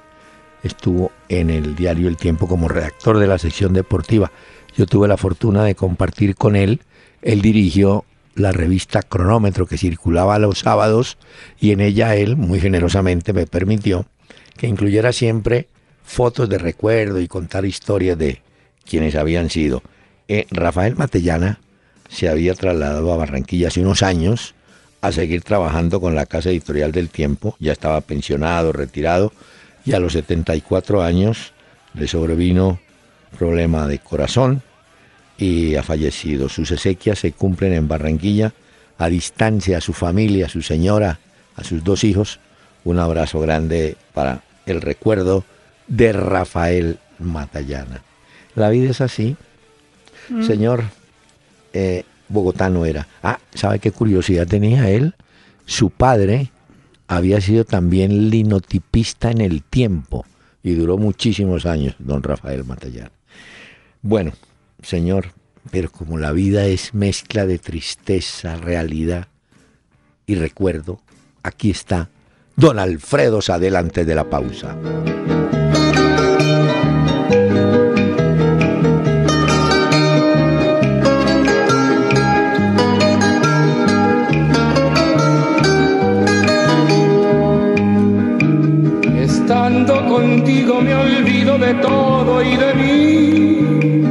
[0.63, 4.31] estuvo en el diario El Tiempo como redactor de la sección deportiva.
[4.75, 6.81] Yo tuve la fortuna de compartir con él.
[7.21, 11.17] Él dirigió la revista Cronómetro que circulaba los sábados
[11.59, 14.05] y en ella él muy generosamente me permitió
[14.57, 15.67] que incluyera siempre
[16.03, 18.41] fotos de recuerdo y contar historias de
[18.85, 19.83] quienes habían sido.
[20.27, 21.59] Eh, Rafael Matellana
[22.11, 24.53] se había trasladado a Barranquilla hace unos años
[25.01, 29.33] a seguir trabajando con la Casa Editorial del Tiempo, ya estaba pensionado, retirado,
[29.83, 31.53] y a los 74 años
[31.95, 32.79] le sobrevino
[33.37, 34.61] problema de corazón
[35.37, 36.49] y ha fallecido.
[36.49, 38.53] Sus exequias se cumplen en Barranquilla,
[38.99, 41.19] a distancia a su familia, a su señora,
[41.55, 42.39] a sus dos hijos.
[42.83, 45.43] Un abrazo grande para el recuerdo
[45.87, 48.03] de Rafael Matallana.
[48.53, 49.35] La vida es así.
[50.45, 50.83] Señor,
[51.73, 53.07] eh, bogotano era.
[53.23, 55.15] Ah, ¿sabe qué curiosidad tenía él?
[55.65, 56.51] Su padre
[57.07, 60.25] había sido también linotipista en el tiempo
[60.63, 63.11] y duró muchísimos años, don Rafael Matallana.
[64.01, 64.31] Bueno,
[64.81, 65.33] señor,
[65.71, 69.27] pero como la vida es mezcla de tristeza, realidad
[70.25, 71.01] y recuerdo,
[71.43, 72.09] aquí está
[72.55, 74.77] don Alfredo Sadelante de la pausa.
[89.71, 94.01] Estando contigo me olvido de todo y de mí.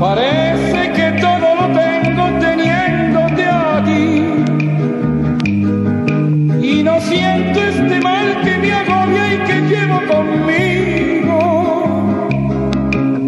[0.00, 4.24] Parece que todo lo tengo teniéndote a ti.
[6.60, 11.38] Y no siento este mal que me agobia y que llevo conmigo.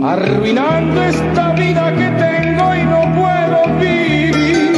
[0.05, 4.75] Arruinando esta vida que tengo y no puedo vivir.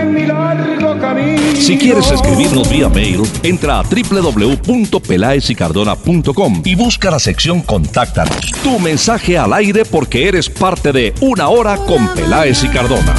[0.00, 1.40] En mi largo camino.
[1.54, 8.52] Si quieres escribirnos vía mail, entra a www.pelaesicardona.com y busca la sección Contáctanos.
[8.62, 13.14] Tu mensaje al aire porque eres parte de Una Hora con Peláez y Cardona.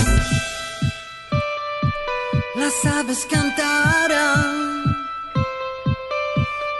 [2.55, 4.83] Las aves cantarán,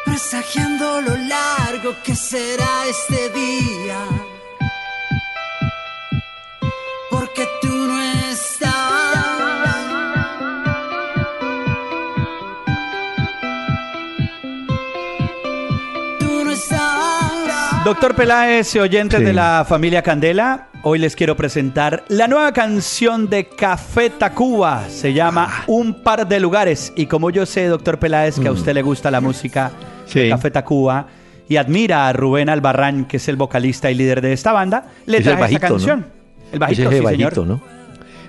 [0.06, 4.23] presagiando lo largo largo que será este día.
[17.84, 19.26] Doctor Peláez, oyentes Sí.
[19.26, 24.86] de la familia Candela, hoy les quiero presentar la nueva canción de Café Tacuba.
[24.88, 25.50] Se llama.
[25.68, 26.94] Un par de lugares.
[26.96, 29.94] Y como yo sé, doctor Peláez, que a usted le gusta la música de Mm.
[30.06, 30.30] Sí.
[30.30, 31.08] Café Tacuba
[31.50, 35.18] y admira a Rubén Albarrán, que es el vocalista y líder de esta banda, le
[35.18, 35.70] Es traje esta bajito, ¿no?
[35.76, 36.06] canción.
[36.52, 37.48] El bajito, sí, bajito, señor.
[37.48, 37.62] ¿no?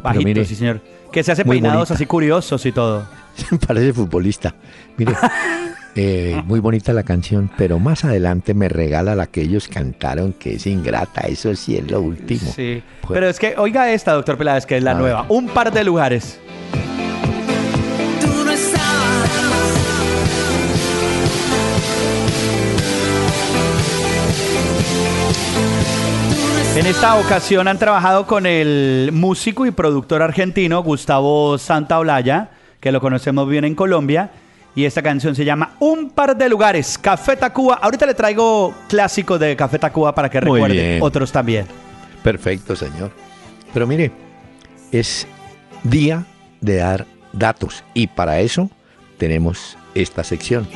[0.03, 0.81] Bajito, mire, sí, señor.
[1.13, 1.95] Que se hace peinados bonita.
[1.95, 3.07] así curiosos y todo.
[3.67, 4.55] Parece futbolista.
[4.97, 5.13] Mire,
[5.97, 10.55] eh, muy bonita la canción, pero más adelante me regala la que ellos cantaron, que
[10.55, 11.23] es ingrata.
[11.23, 12.51] Eso sí es lo último.
[12.55, 12.83] Sí.
[13.01, 15.03] Pues- Pero es que, oiga esta, doctor Peláez, que es la ver.
[15.03, 15.27] nueva.
[15.29, 16.39] Un par de lugares.
[18.21, 18.85] Tú no estabas.
[26.77, 32.49] En esta ocasión han trabajado con el músico y productor argentino Gustavo Santaolalla,
[32.81, 34.31] que lo conocemos bien en Colombia.
[34.77, 37.75] Y esta canción se llama Un par de lugares, Café Tacuba.
[37.77, 41.03] Ahorita le traigo clásicos de Café Tacuba para que Muy recuerden bien.
[41.03, 41.67] otros también.
[42.23, 43.13] Perfecto, señor.
[43.73, 44.11] Pero mire,
[44.91, 45.27] es
[45.85, 46.25] día
[46.61, 48.71] de dar datos y para eso
[49.19, 50.67] tenemos esta sección.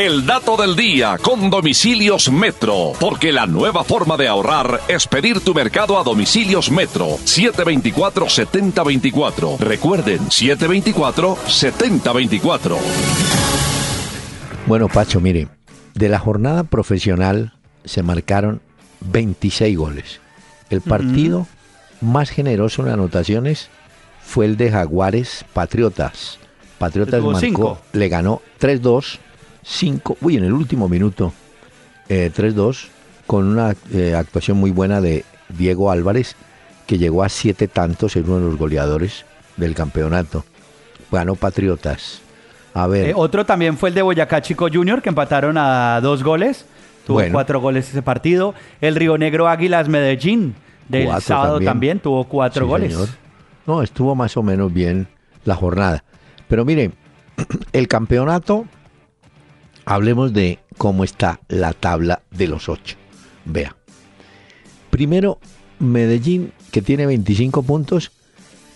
[0.00, 5.40] El dato del día con Domicilios Metro, porque la nueva forma de ahorrar es pedir
[5.40, 9.58] tu mercado a Domicilios Metro 724-7024.
[9.58, 12.78] Recuerden, 724-7024.
[14.66, 15.48] Bueno, Pacho, mire,
[15.92, 17.52] de la jornada profesional
[17.84, 18.62] se marcaron
[19.00, 20.22] 26 goles.
[20.70, 21.46] El partido
[22.00, 23.68] más generoso en anotaciones
[24.22, 26.38] fue el de Jaguares Patriotas.
[26.78, 27.78] Patriotas marcó, cinco.
[27.92, 29.18] le ganó 3-2,
[29.62, 31.32] 5, uy, en el último minuto,
[32.08, 32.88] eh, 3-2,
[33.26, 36.36] con una eh, actuación muy buena de Diego Álvarez,
[36.86, 39.24] que llegó a siete tantos, en uno de los goleadores
[39.56, 40.44] del campeonato.
[41.12, 42.20] Ganó Patriotas.
[42.74, 46.22] A ver, Eh, otro también fue el de Boyacá Chico Junior, que empataron a dos
[46.22, 46.66] goles.
[47.06, 47.32] Tuvo Bueno.
[47.32, 48.54] cuatro goles ese partido.
[48.80, 50.54] El Río Negro Águilas Medellín,
[50.88, 51.66] del Cuatro sábado también.
[51.72, 51.98] también.
[52.00, 52.92] tuvo cuatro Sí, goles.
[52.92, 53.08] señor.
[53.66, 55.08] No, estuvo más o menos bien
[55.44, 56.04] la jornada.
[56.48, 56.92] Pero mire,
[57.72, 58.66] el campeonato,
[59.90, 62.96] hablemos de cómo está la tabla de los ocho.
[63.44, 63.74] Vea.
[64.90, 65.38] Primero,
[65.80, 68.12] Medellín, que tiene 25 puntos,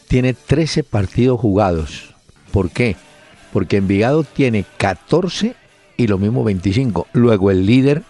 [0.09, 2.15] tiene 13 partidos jugados.
[2.51, 2.97] ¿Por qué?
[3.53, 5.55] Porque Envigado tiene 14
[5.97, 7.07] y lo mismo 25.
[7.13, 8.03] Luego el líder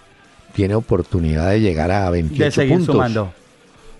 [0.54, 2.94] tiene oportunidad de llegar a 28 De seguir puntos.
[2.94, 3.32] sumando.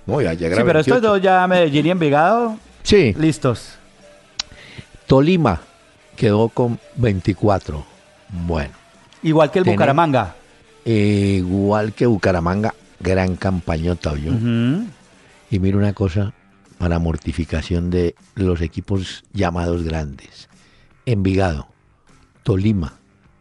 [0.06, 1.12] No, ya llegar Sí, a pero estos 28.
[1.12, 3.74] dos ya Medellín y Envigado, Sí, listos.
[5.06, 5.60] Tolima
[6.16, 7.84] quedó con 24.
[8.46, 8.72] Bueno,
[9.24, 10.36] Igual que el Bucaramanga.
[10.84, 14.12] eh, igual que Bucaramanga, gran campañota.
[14.12, 14.84] Ujú.
[15.50, 16.32] Y mira una cosa
[16.78, 20.48] para mortificación de los equipos llamados grandes.
[21.06, 21.68] Envigado,
[22.42, 22.94] Tolima,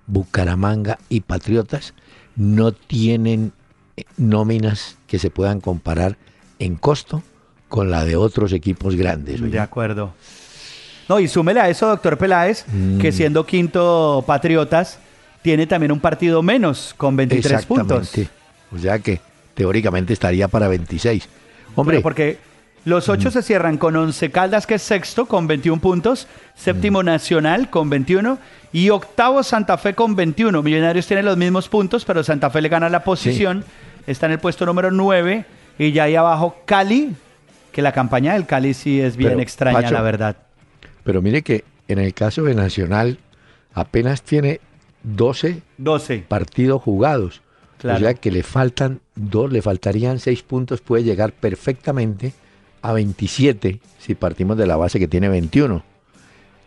[0.07, 1.93] Bucaramanga y Patriotas
[2.35, 3.51] no tienen
[3.97, 6.17] eh, nóminas que se puedan comparar
[6.59, 7.21] en costo
[7.67, 9.41] con la de otros equipos grandes.
[9.51, 10.13] De acuerdo.
[11.09, 12.63] No, y súmele a eso, doctor Peláez,
[13.01, 13.13] que Mm.
[13.13, 14.99] siendo quinto Patriotas,
[15.43, 18.01] tiene también un partido menos, con 23 puntos.
[18.01, 18.31] Exactamente.
[18.73, 19.19] O sea que
[19.53, 21.29] teóricamente estaría para 26.
[21.75, 22.37] Hombre, Pero porque
[22.85, 27.69] los ocho se cierran con 11 Caldas, que es sexto, con 21 puntos, séptimo Nacional
[27.69, 28.39] con 21
[28.71, 30.63] y octavo Santa Fe con 21.
[30.63, 33.63] Millonarios tiene los mismos puntos, pero Santa Fe le gana la posición,
[34.07, 35.45] está en el puesto número 9
[35.77, 37.15] y ya ahí abajo Cali,
[37.71, 40.35] que la campaña del Cali sí es bien Pero, extraña, Pacho, la verdad.
[41.03, 43.17] pero mire que en el caso de Nacional
[43.73, 44.59] apenas tiene
[45.03, 46.25] 12 12.
[46.27, 47.41] partidos jugados.
[47.77, 47.97] Claro.
[47.97, 52.33] O sea que le faltan dos, le faltarían seis puntos, puede llegar perfectamente
[52.81, 55.83] a 27 si partimos de la base que tiene 21.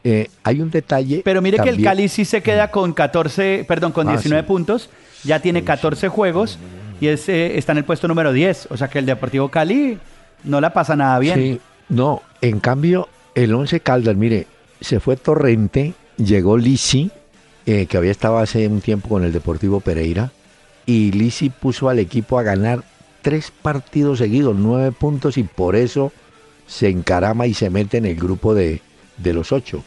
[0.05, 1.23] Eh, hay un detalle.
[1.25, 4.43] Pero mire que el también- Cali sí se queda con 14, perdón, con Ah, 19
[4.43, 4.47] sí.
[4.47, 4.91] puntos,
[5.25, 6.59] ya tiene 14 juegos
[7.01, 8.69] y es, eh, está en el puesto número 10.
[8.71, 9.99] O sea que el Deportivo Cali
[10.45, 11.35] no la pasa nada bien.
[11.39, 14.47] Sí, no, en cambio, el 11 Caldas, mire,
[14.81, 17.11] se fue Torrente, llegó Lisi,
[17.67, 20.31] eh, que había estado hace un tiempo con el Deportivo Pereira,
[20.87, 22.85] y Lisi puso al equipo a ganar
[23.23, 26.13] tres partidos seguidos, nueve puntos, y por eso
[26.67, 28.81] se encarama y se mete en el grupo de,
[29.17, 29.83] de los ocho.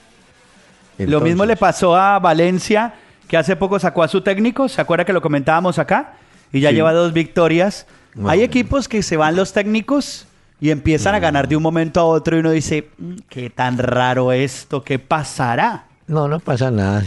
[0.98, 2.94] Lo mismo le pasó a Valencia,
[3.28, 6.14] que hace poco sacó a su técnico, ¿se acuerda que lo comentábamos acá?
[6.52, 6.76] Y ya Sí.
[6.76, 7.86] lleva dos victorias.
[8.26, 10.26] Hay equipos que se van los técnicos
[10.60, 13.78] y empiezan a ganar de un momento a otro y uno dice, "Mm, qué tan
[13.78, 15.86] raro esto, ¿qué pasará?
[16.08, 17.04] No, no pasa nada,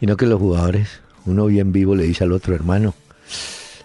[0.00, 2.94] sino que los jugadores, uno bien vivo le dice al otro hermano,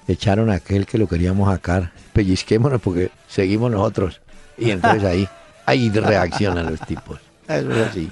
[0.07, 4.21] echaron a aquel que lo queríamos sacar, pellizquémonos porque seguimos nosotros.
[4.57, 5.27] Y entonces ahí,
[5.65, 7.19] ahí reaccionan los tipos.
[7.47, 8.07] Eso es así.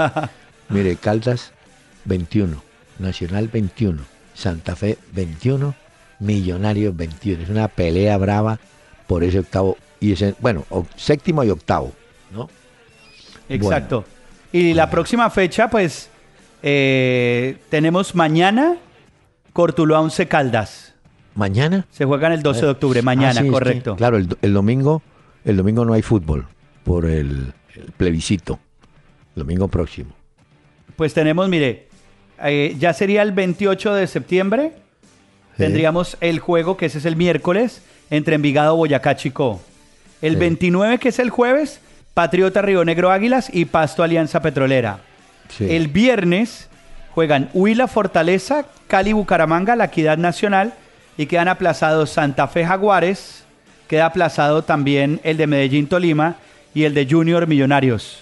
[0.70, 1.52] Mire, Caldas
[2.06, 2.62] 21,
[3.00, 5.74] Nacional 21, Santa Fe 21,
[6.20, 7.44] Millonarios 21.
[7.44, 8.60] Es una pelea brava
[9.08, 10.66] por ese octavo y ese, bueno,
[10.98, 11.94] séptimo y octavo,
[12.32, 12.50] ¿no?
[13.48, 14.04] Exacto.
[14.52, 16.10] Y la próxima fecha, pues,
[16.64, 18.78] eh, tenemos mañana
[19.54, 20.94] Cortuluá 11 Caldas.
[21.36, 21.86] Mañana.
[21.92, 23.96] Se juegan el 12 de octubre, mañana, Ah, sí, es que, correcto.
[23.96, 25.02] claro, el, do- el domingo,
[25.46, 26.48] el domingo no hay fútbol
[26.84, 28.60] por el, el plebiscito.
[29.36, 30.12] El domingo próximo.
[30.96, 31.88] Pues tenemos, mire,
[32.44, 34.74] eh, ya sería el 28 de septiembre.
[35.58, 35.58] Sí.
[35.64, 39.60] Tendríamos el juego, que ese es el miércoles, entre Envigado, Boyacá, Chico.
[40.22, 40.40] El Sí.
[40.40, 41.80] 29, que es el jueves,
[42.14, 45.00] Patriota Río Negro Águilas y Pasto Alianza Petrolera.
[45.50, 45.68] Sí.
[45.70, 46.70] El viernes
[47.12, 50.74] juegan Huila Fortaleza, Cali Bucaramanga, La Equidad Nacional
[51.18, 53.44] y quedan aplazados Santa Fe Jaguares,
[53.88, 56.38] queda aplazado también el de Medellín Tolima
[56.74, 58.20] y el de Junior Millonarios.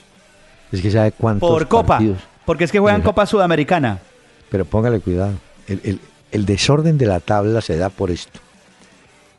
[0.71, 2.19] Es que sabe cuántos Por Copa, partidos.
[2.45, 3.01] porque es que juegan.
[3.01, 3.99] Copa Sudamericana.
[4.49, 5.33] Pero póngale cuidado.
[5.67, 5.99] El, el-
[6.31, 8.39] el desorden de la tabla se da por esto.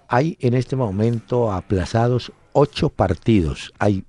[0.08, 3.72] Hay en este momento aplazados ocho partidos.
[3.78, 4.04] Hay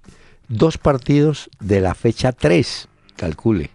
[0.50, 2.90] dos partidos de la fecha 3,
[3.24, 3.70] calcule.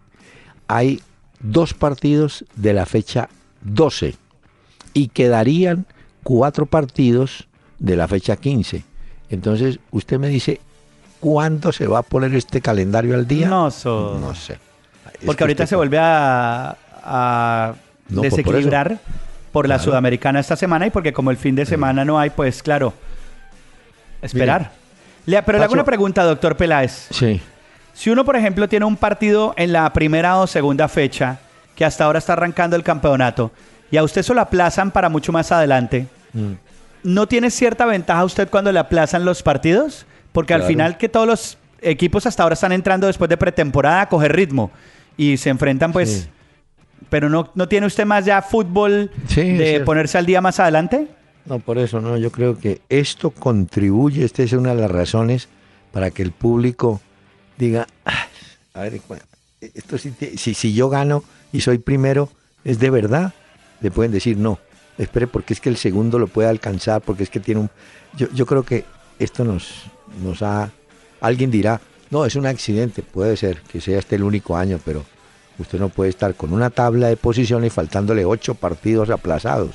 [0.68, 1.00] Hay
[1.40, 3.28] dos partidos de la fecha
[3.62, 4.14] 12.
[4.94, 5.86] Y quedarían
[6.22, 8.84] cuatro partidos de la fecha 15.
[9.30, 10.60] Entonces, usted me dice,
[11.20, 13.48] ¿cuándo se va a poner este calendario al día?
[13.48, 14.54] No, so- No sé.
[14.54, 18.98] Es Porque que ahorita usted- se vuelve a, a No, por- por desequilibrar
[19.52, 19.90] por, la Claro.
[19.90, 22.92] Sudamericana esta semana y porque como el fin de semana no hay, pues claro,
[24.22, 24.72] esperar.
[25.26, 25.80] Le- pero le hago Pacho.
[25.80, 27.08] una pregunta, doctor Peláez.
[27.10, 27.40] Sí.
[27.98, 31.40] Si uno, por ejemplo, tiene un partido en la primera o segunda fecha,
[31.74, 33.50] que hasta ahora está arrancando el campeonato,
[33.90, 36.52] y a usted se lo aplazan para mucho más adelante, Mm.
[37.02, 40.06] ¿no tiene cierta ventaja usted cuando le aplazan los partidos?
[40.30, 44.08] Porque al final que todos los equipos hasta ahora están entrando después de pretemporada a
[44.08, 44.70] coger ritmo
[45.16, 46.08] y se enfrentan pues...
[46.10, 46.28] Sí.
[47.10, 51.08] Pero no, no tiene usted más ya fútbol Sí, de ponerse al día más adelante?
[51.46, 55.48] No, por eso no, yo creo que esto contribuye, esta es una de las razones
[55.90, 57.00] para que el público
[57.58, 58.26] diga, "Ah,
[58.74, 59.00] a ver,
[59.60, 62.30] esto te- si, si yo gano y soy primero,
[62.64, 63.34] ¿es de verdad?
[63.80, 64.58] Le pueden decir no,
[64.98, 67.70] espere porque es que el segundo lo puede alcanzar, porque es que tiene un...
[68.16, 68.84] Yo, yo creo que
[69.18, 69.84] esto nos,
[70.22, 70.70] nos ha...
[71.20, 75.04] Alguien dirá, no, es un accidente, puede ser que sea este el único año, pero
[75.58, 79.74] usted no puede estar con una tabla de posiciones faltándole ocho partidos aplazados.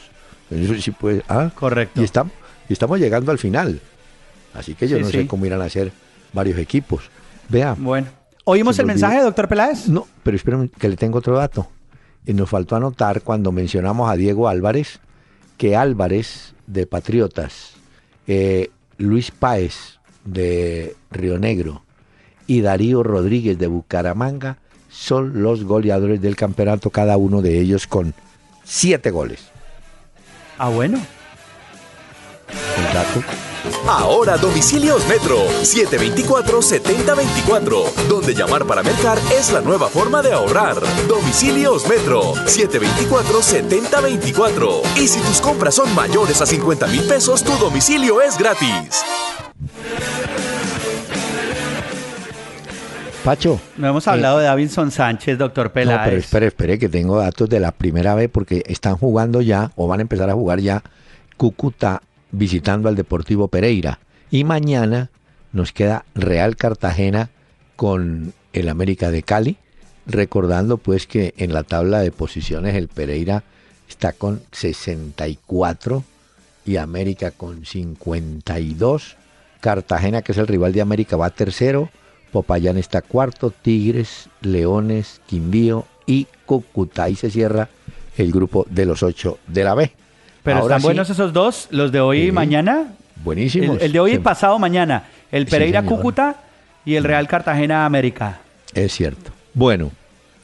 [0.49, 1.23] Eso sí puede...
[1.27, 1.99] Ah, Correcto.
[2.01, 2.31] y estamos,
[2.69, 3.81] y estamos llegando al final.
[4.53, 5.17] Así que yo Sí, no sí.
[5.19, 5.91] sé cómo irán a ser
[6.31, 7.03] varios equipos.
[7.53, 8.07] Vea, Bueno.
[8.45, 9.27] ¿Oímos el me mensaje, olvidó.
[9.27, 9.87] doctor Peláez?
[9.87, 11.67] no, pero espérenme que le tengo otro dato.
[12.25, 14.99] Y nos faltó anotar cuando mencionamos a Diego Álvarez,
[15.57, 17.75] que Álvarez de Patriotas,
[18.27, 21.83] eh, Luis Páez de Río Negro
[22.47, 24.57] y Darío Rodríguez de Bucaramanga
[24.89, 28.13] son los goleadores del campeonato, cada uno de ellos con
[28.63, 29.39] siete goles.
[30.57, 30.97] Ah, bueno.
[32.77, 33.21] El dato.
[33.87, 40.77] Ahora domicilios Metro 724-7024, donde llamar para mercar es la nueva forma de ahorrar.
[41.07, 44.81] Domicilios Metro 724-7024.
[44.97, 49.03] Y si tus compras son mayores a 50 mil pesos, tu domicilio es gratis.
[53.23, 53.59] Pacho.
[53.77, 55.99] No hemos eh, hablado de Davinson Sánchez, doctor Peláez.
[55.99, 59.71] No, pero espere, espere, que tengo datos de la primera vez porque están jugando ya
[59.75, 60.83] o van a empezar a jugar ya
[61.37, 62.01] Cúcuta
[62.33, 63.99] visitando al Deportivo Pereira.
[64.29, 65.09] Y mañana
[65.53, 67.29] nos queda Real Cartagena
[67.77, 69.57] con el América de Cali.
[70.05, 73.43] Recordando pues que en la tabla de posiciones el Pereira
[73.87, 76.03] está con 64
[76.65, 79.15] y América con 52.
[79.61, 81.89] Cartagena, que es el rival de América, va tercero.
[82.33, 83.51] Popayán está cuarto.
[83.51, 87.03] Tigres, Leones, Quindío y Cúcuta.
[87.03, 87.69] Ahí se cierra
[88.17, 89.93] el grupo de los ocho de la B.
[90.43, 92.31] Pero Ahora están sí, buenos esos dos, los de hoy y Sí.
[92.31, 92.93] mañana.
[93.23, 93.77] Buenísimos.
[93.77, 95.05] El, el de hoy y pasado mañana.
[95.31, 95.95] El Sí, Pereira señor.
[95.97, 96.35] Cúcuta
[96.85, 98.39] y el Real Cartagena América.
[98.73, 99.31] Es cierto.
[99.53, 99.91] Bueno,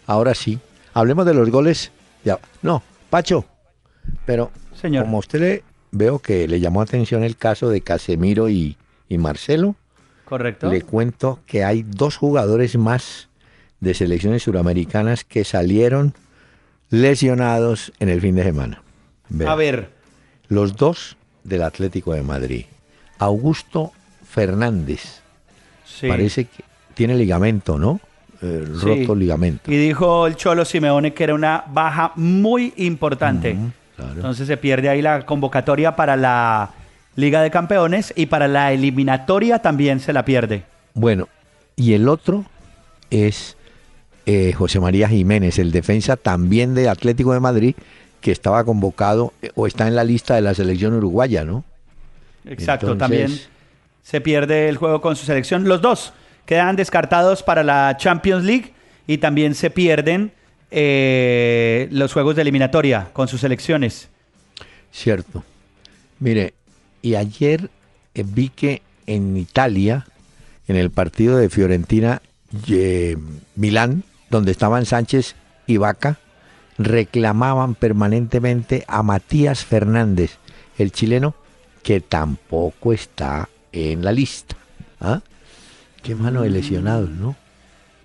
[0.08, 0.60] ahora sí.
[0.94, 1.92] Hablemos de los goles.
[2.24, 2.40] Ya.
[2.62, 3.46] No, Pacho.
[4.26, 5.04] Pero Señor.
[5.04, 8.78] como a usted le veo que le llamó atención el caso de Casemiro y,
[9.10, 9.76] y Marcelo,
[10.26, 10.70] Correcto.
[10.70, 13.28] le cuento que hay dos jugadores más
[13.82, 16.14] de selecciones suramericanas que salieron
[16.90, 18.82] lesionados en el fin de semana.
[19.30, 19.52] Vea.
[19.52, 19.90] A ver.
[20.48, 22.66] Los dos del Atlético de Madrid.
[23.20, 23.92] Augusto
[24.28, 25.22] Fernández.
[25.86, 26.08] Sí.
[26.08, 26.64] Parece que
[26.94, 28.00] tiene ligamento, ¿no?
[28.42, 28.86] Eh, Sí.
[29.04, 29.72] roto ligamento.
[29.72, 33.58] Y dijo el Cholo Simeone que era una baja muy importante.
[33.96, 34.14] Claro.
[34.14, 36.72] Entonces se pierde ahí la convocatoria para la
[37.16, 40.64] Liga de Campeones y para la eliminatoria también se la pierde.
[40.94, 41.28] Bueno,
[41.76, 42.46] y el otro
[43.10, 43.58] es
[44.26, 47.76] eh, José María Jiménez, el defensa también de Atlético de Madrid,
[48.22, 51.64] que estaba convocado eh, o está en la lista de la selección uruguaya, ¿no?
[52.46, 53.40] Exacto, Entonces- también
[54.04, 55.68] se pierde el juego con su selección.
[55.68, 56.14] Los dos
[56.46, 58.74] quedan descartados para la Champions League
[59.06, 60.32] y también se pierden
[60.72, 64.10] eh, los juegos de eliminatoria con sus selecciones.
[64.92, 65.44] Cierto.
[66.20, 66.54] Mire,
[67.02, 67.70] y ayer
[68.14, 70.06] eh, vi que en Italia,
[70.68, 72.22] en el partido de Fiorentina
[72.68, 73.16] eh,
[73.56, 75.36] Milán, donde estaban Sánchez
[75.68, 76.18] y Vaca,
[76.80, 80.38] reclamaban permanentemente a Matías Fernández,
[80.78, 81.36] el chileno,
[81.84, 84.56] que tampoco está en la lista.
[85.02, 85.22] ¿Ah?
[86.02, 87.36] Qué mano de lesionados, ¿no?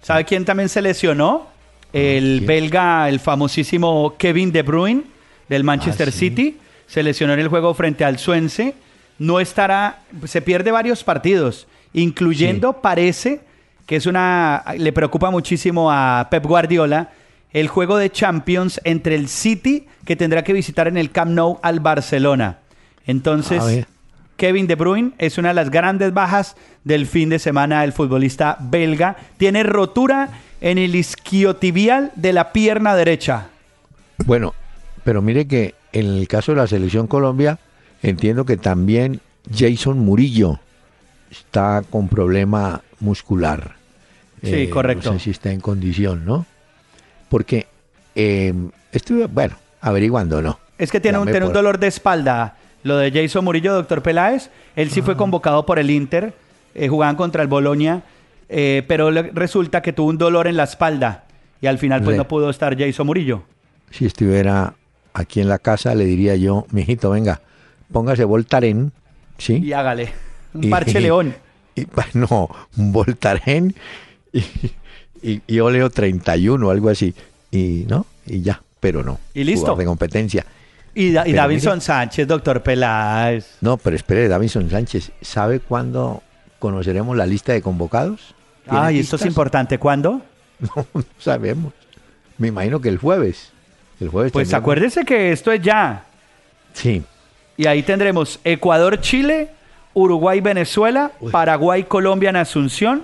[0.03, 1.47] ¿Sabe quién también se lesionó?
[1.93, 2.47] El ¿quién?
[2.47, 5.05] belga, el famosísimo Kevin De Bruyne
[5.49, 6.19] del Manchester Ah, sí.
[6.19, 6.59] City.
[6.87, 8.75] Se lesionó en el juego frente al Suense.
[9.19, 13.41] No estará, se pierde varios partidos, incluyendo, parece
[13.87, 17.13] que es una, le preocupa muchísimo a Pep Guardiola
[17.55, 21.59] el juego de Champions entre el City que tendrá que visitar en el Camp Nou
[21.63, 22.59] al Barcelona.
[23.07, 23.87] Entonces.
[24.37, 28.59] Kevin De Bruyne es una de las grandes bajas del fin de semana del futbolista
[28.61, 29.17] belga.
[29.37, 30.29] Tiene rotura
[30.61, 33.47] en el isquiotibial de la pierna derecha.
[34.27, 34.53] Bueno,
[35.05, 37.61] pero mire que en el caso de la selección Colombia,
[38.03, 39.21] entiendo que también
[39.57, 40.59] Jason Murillo
[41.31, 43.77] está con problema muscular.
[44.43, 45.13] Sí, correcto.
[45.13, 46.45] No sé si está en condición, ¿no?
[47.29, 47.67] Porque
[48.15, 48.53] eh,
[48.93, 50.59] estuve, bueno, averiguando, ¿no?
[50.79, 52.57] Es que tiene, un, tiene un dolor de espalda.
[52.83, 54.51] Lo de Jason Murillo, doctor Peláez.
[54.77, 55.05] Él sí Ah.
[55.05, 56.35] fue convocado por el Inter.
[56.77, 58.03] eh, jugaban contra el Bolonia.
[58.49, 61.25] eh, pero le- resulta que tuvo un dolor en la espalda.
[61.61, 63.43] Y al final, pues no pudo estar Jason Murillo.
[63.91, 64.75] Si estuviera
[65.15, 67.41] aquí en la casa, le diría yo, mijito, venga,
[67.91, 68.93] póngase Voltaren,
[69.39, 69.55] ¿sí?
[69.65, 70.13] Y hágale.
[70.53, 71.35] Un Y- parche león.
[71.75, 73.75] Y, pa- no, Voltaren
[74.33, 74.43] y,
[75.25, 77.15] y, y óleo 31 o algo así.
[77.51, 79.19] Y no, y ya, pero no.
[79.35, 79.75] Y listo.
[79.75, 80.45] De competencia.
[80.95, 83.57] Y, Da- y mire- Sánchez, doctor Peláez.
[83.61, 86.23] No, pero espere, Davinson Sánchez, ¿sabe cuándo
[86.59, 88.35] conoceremos la lista de convocados?
[88.65, 89.79] ¿Tiene Ay, esto es importante.
[89.79, 90.23] ¿Cuándo?
[90.61, 91.73] No, no sabemos.
[92.39, 93.51] Me imagino que el jueves.
[94.01, 96.05] El jueves Pues tendremos- acuérdese que esto es ya.
[96.73, 97.03] Sí,
[97.57, 99.49] Y ahí tendremos Ecuador-Chile,
[99.95, 103.03] Uruguay-Venezuela, Paraguay-Colombia en Asunción,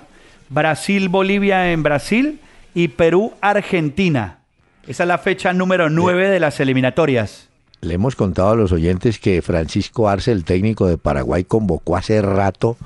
[0.50, 2.40] Brasil-Bolivia en Brasil
[2.74, 4.38] y Perú-Argentina.
[4.86, 7.48] Esa es la fecha número 9 de las eliminatorias.
[7.82, 12.20] le hemos contado a los oyentes que Francisco Arce, el técnico de Paraguay, convocó hace
[12.20, 12.76] rato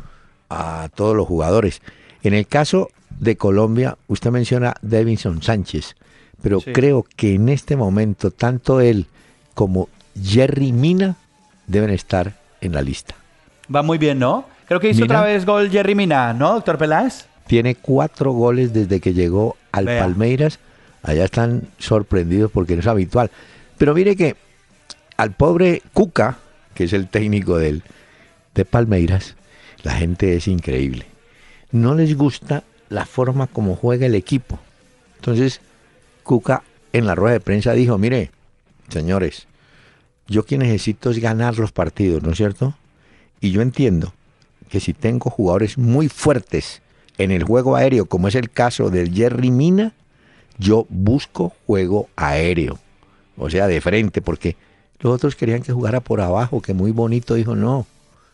[0.49, 1.83] a todos los jugadores.
[2.23, 5.97] En el caso de Colombia, usted menciona Davinson Sánchez,
[6.43, 6.73] pero Sí.
[6.73, 9.07] creo que en este momento tanto él
[9.55, 9.89] como
[10.23, 11.17] Jerry Mina
[11.67, 13.17] deben estar en la lista.
[13.75, 14.45] Va muy bien, ¿no?
[14.69, 15.15] Creo que hizo Mina.
[15.21, 17.27] otra vez gol Jerry Mina, ¿no, doctor Peláez?
[17.47, 20.01] Tiene cuatro goles desde que llegó al Vea.
[20.01, 20.59] Palmeiras.
[21.03, 23.31] Allá están sorprendidos porque no es habitual.
[23.77, 24.37] Pero mire que
[25.17, 26.39] al pobre Cuca,
[26.75, 27.83] que es el técnico del,
[28.55, 29.37] de Palmeiras,
[29.83, 31.07] la gente es increíble.
[31.71, 34.59] No les gusta la forma como juega el equipo.
[35.17, 35.61] Entonces,
[36.23, 38.31] Cuca en la rueda de prensa dijo, mire,
[38.89, 39.47] señores,
[40.27, 42.75] yo que necesito es ganar los partidos, ¿no es cierto?
[43.41, 44.15] Y yo entiendo
[44.69, 46.81] que si tengo jugadores muy fuertes
[47.19, 49.93] en el juego aéreo, como es el caso del Jerry Mina,
[50.59, 52.79] yo busco juego aéreo,
[53.37, 54.57] o sea, de frente, porque
[55.01, 57.87] los otros querían que jugara por abajo, que muy bonito, dijo, no,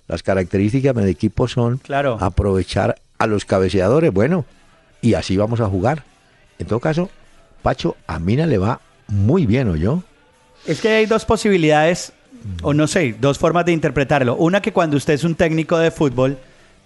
[0.06, 2.18] las características del equipo son Claro.
[2.20, 4.44] aprovechar a los cabeceadores, bueno,
[5.02, 6.04] y así vamos a jugar.
[6.58, 7.08] En todo caso,
[7.62, 10.02] Pacho, a Mina le va muy bien, ¿o yo?
[10.66, 12.12] Es que hay dos posibilidades,
[12.62, 14.36] o no sé, dos formas de interpretarlo.
[14.36, 16.38] Una que cuando usted es un técnico de fútbol,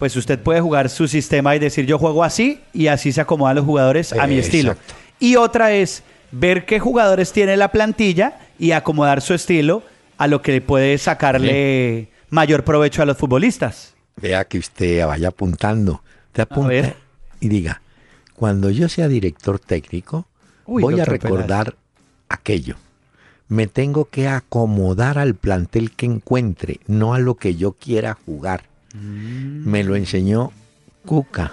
[0.05, 3.57] pues usted puede jugar su sistema y decir yo juego así y así se acomodan
[3.57, 4.73] los jugadores a mi estilo.
[4.73, 4.95] Exacto.
[5.19, 9.83] Y otra es ver qué jugadores tiene la plantilla y acomodar su estilo
[10.19, 13.95] a lo que puede sacarle mayor provecho a los futbolistas.
[14.17, 16.03] Vea que usted vaya apuntando.
[16.33, 16.97] Te apunta ver.
[17.41, 17.81] y diga,
[18.35, 20.27] cuando yo sea director técnico,
[20.67, 21.77] Uy, voy a recordar
[22.29, 22.77] aquello.
[23.49, 28.65] Me tengo que acomodar al plantel que encuentre, no a lo que yo quiera jugar.
[28.95, 29.69] Mm.
[29.69, 30.53] Me lo enseñó
[31.05, 31.53] Cuca.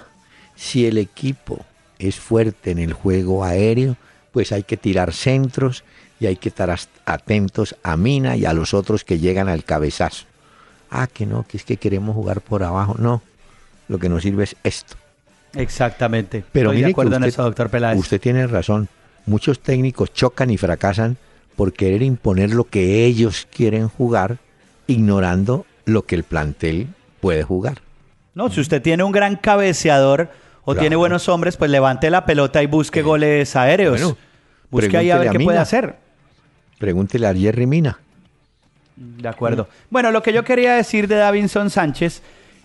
[0.56, 1.66] Si el equipo
[2.00, 3.98] es fuerte en el juego aéreo,
[4.32, 5.84] pues hay que tirar centros
[6.20, 6.74] y hay que estar
[7.06, 10.26] atentos a Mina y a los otros que llegan al cabezazo.
[10.89, 12.96] Ah, que no, que es que queremos jugar por abajo.
[12.98, 13.22] No,
[13.88, 14.96] lo que nos sirve es esto.
[15.54, 16.44] Exactamente.
[16.52, 17.98] Pero Estoy mire de acuerdo en eso, doctor Peláez.
[17.98, 18.88] Usted tiene razón.
[19.26, 21.18] Muchos técnicos chocan y fracasan
[21.56, 24.38] por querer imponer lo que ellos quieren jugar,
[24.88, 26.88] ignorando lo que el plantel
[27.22, 27.78] puede jugar.
[28.34, 30.30] No, si usted tiene un gran cabeceador
[30.64, 30.80] o Claro.
[30.82, 34.00] tiene buenos hombres, pues levante la pelota y busque goles aéreos.
[34.02, 34.18] Bueno,
[34.70, 35.62] busque ahí a ver a qué puede Mina.
[35.62, 35.96] hacer.
[36.80, 38.00] Pregúntele a Jerry Mina.
[38.96, 39.68] De acuerdo.
[39.90, 42.22] Bueno, lo que yo quería decir de Davinson Sánchez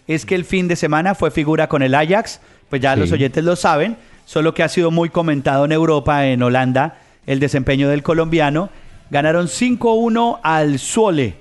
[0.06, 3.00] es que el fin de semana fue figura con el Ajax, pues ya Sí.
[3.00, 7.40] los oyentes lo saben, solo que ha sido muy comentado en Europa, en Holanda, el
[7.40, 8.70] desempeño del colombiano.
[9.10, 11.36] Ganaron 5-1 al Suole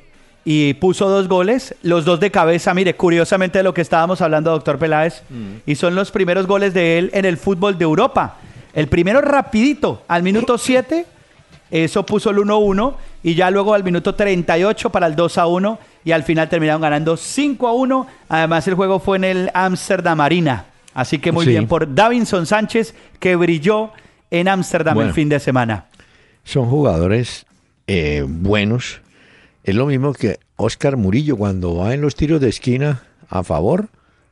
[0.45, 4.51] y puso dos goles, los dos de cabeza, mire, curiosamente de lo que estábamos hablando,
[4.51, 5.23] doctor Peláez,
[5.65, 8.37] y son los primeros goles de él en el fútbol de Europa.
[8.73, 11.05] El primero rapidito, al minuto 7,
[11.71, 12.93] eso puso el 1-1
[13.23, 18.05] y ya luego al minuto 38 para el 2-1 y al final terminaron ganando 5-1.
[18.29, 20.65] Además el juego fue en el Amsterdam Arena.
[20.93, 21.51] Así que muy Sí.
[21.51, 23.89] bien por Davinson Sánchez que brilló
[24.29, 25.13] en Ámsterdam el Bueno.
[25.13, 25.85] fin de semana.
[26.43, 27.45] Son jugadores
[27.87, 29.01] eh, buenos.
[29.65, 33.89] Es lo mismo que Oscar Murillo cuando va en los tiros de esquina a favor.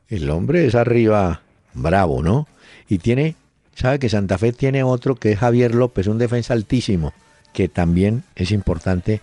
[0.08, 2.46] El hombre es arriba bravo, ¿no?
[2.88, 3.34] Y tiene,
[3.74, 7.12] sabe que Santa Fe tiene otro que es Javier López, un defensa altísimo,
[7.52, 9.22] que también es importante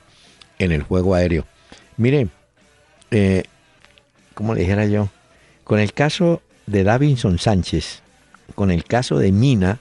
[0.60, 1.46] en el juego aéreo.
[1.96, 2.28] Mire,
[3.12, 3.46] eh,
[4.34, 5.08] como le dijera yo,
[5.64, 8.02] con el caso de Davinson Sánchez,
[8.54, 9.80] con el caso de Mina,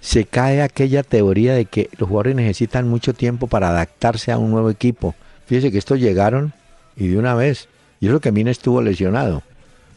[0.00, 4.50] se cae aquella teoría de que los jugadores necesitan mucho tiempo para adaptarse a un
[4.50, 5.14] nuevo equipo.
[5.46, 6.52] Fíjese que estos llegaron
[6.96, 7.68] y de una vez.
[8.00, 9.42] Y eso que Mina estuvo lesionado.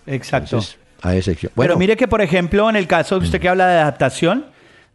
[0.05, 0.57] Exacto.
[0.57, 1.51] Entonces, a excepción.
[1.55, 4.45] Pero Bueno, mire que, por ejemplo, en el caso, usted que habla de adaptación,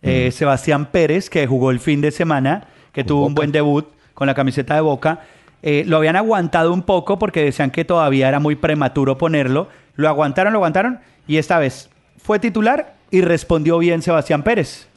[0.02, 4.26] eh, Sebastián Pérez, que jugó el fin de semana, que tuvo un buen debut con
[4.26, 5.20] la camiseta de Boca,
[5.62, 9.68] eh, lo habían aguantado un poco porque decían que todavía era muy prematuro ponerlo.
[9.94, 11.88] Lo aguantaron, lo aguantaron, y esta vez
[12.22, 14.88] fue titular y respondió bien Sebastián Pérez.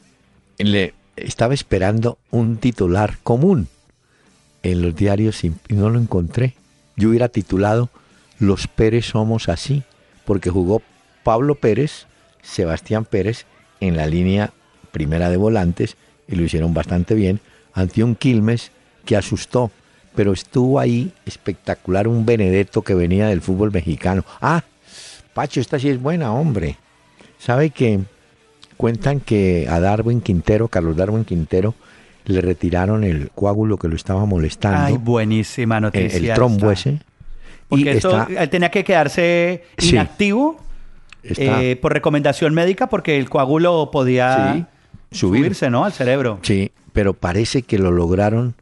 [0.64, 3.68] Le estaba esperando un titular común
[4.62, 6.54] en los diarios y no lo encontré.
[6.96, 7.90] Yo hubiera titulado
[8.38, 9.82] Los Pérez somos así,
[10.24, 10.82] porque jugó
[11.24, 12.06] Pablo Pérez,
[12.42, 13.46] Sebastián Pérez
[13.80, 14.52] en la línea
[14.90, 15.96] primera de volantes
[16.28, 17.40] y lo hicieron bastante bien
[17.74, 18.70] ante un Quilmes
[19.04, 19.70] que asustó,
[20.14, 24.24] pero estuvo ahí espectacular un Benedetto que venía del fútbol mexicano.
[24.40, 24.64] Ah,
[25.34, 26.76] Pacho, esta sí es buena, hombre.
[27.38, 28.00] ¿Sabe que
[28.76, 31.74] cuentan que a Darwin Quintero, Carlos Darwin Quintero,
[32.24, 36.18] le retiraron el coágulo que lo estaba molestando, Ay, buenísima el, noticia.
[36.30, 36.90] el trombo esta.
[36.90, 37.00] ese?
[37.68, 39.90] Porque y esto, está, él tenía que quedarse Sí.
[39.90, 40.58] inactivo
[41.22, 44.64] está- eh, por recomendación médica porque el coágulo podía Sí,
[45.18, 45.42] subir.
[45.42, 45.84] subirse ¿no?
[45.84, 46.38] al cerebro.
[46.42, 48.54] Sí, pero parece que lo lograron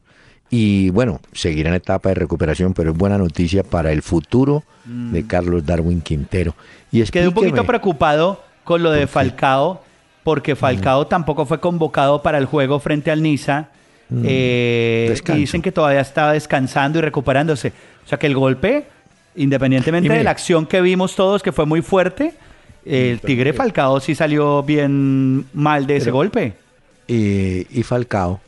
[0.48, 5.26] y bueno, seguirá en etapa de recuperación, pero es buena noticia para el futuro de
[5.26, 6.54] Carlos Darwin Quintero.
[6.90, 7.04] Y Mm.
[7.06, 9.08] Quedé un poquito preocupado con lo de ¿Por
[10.20, 13.68] Falcao, porque Falcao tampoco fue convocado para el juego frente al Niza.
[14.24, 15.34] eh, y Mm.
[15.36, 17.72] Dicen que todavía estaba descansando y recuperándose.
[18.04, 18.86] O sea que el golpe,
[19.36, 22.34] independientemente mire- de la acción que vimos todos, que fue muy fuerte,
[22.84, 26.54] el Tigre Falcao sí salió bien mal de ese Pero- golpe.
[27.06, 28.40] y, y Falcao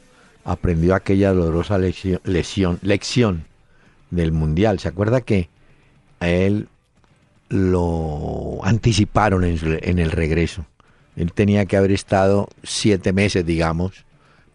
[0.44, 3.44] aprendió aquella dolorosa lección, lesión- lección
[4.10, 4.80] del Mundial.
[4.80, 5.48] ¿Se acuerda que
[6.18, 6.66] a él
[7.48, 10.64] lo anticiparon en el regreso?
[11.16, 14.04] Él tenía que haber estado siete meses, digamos,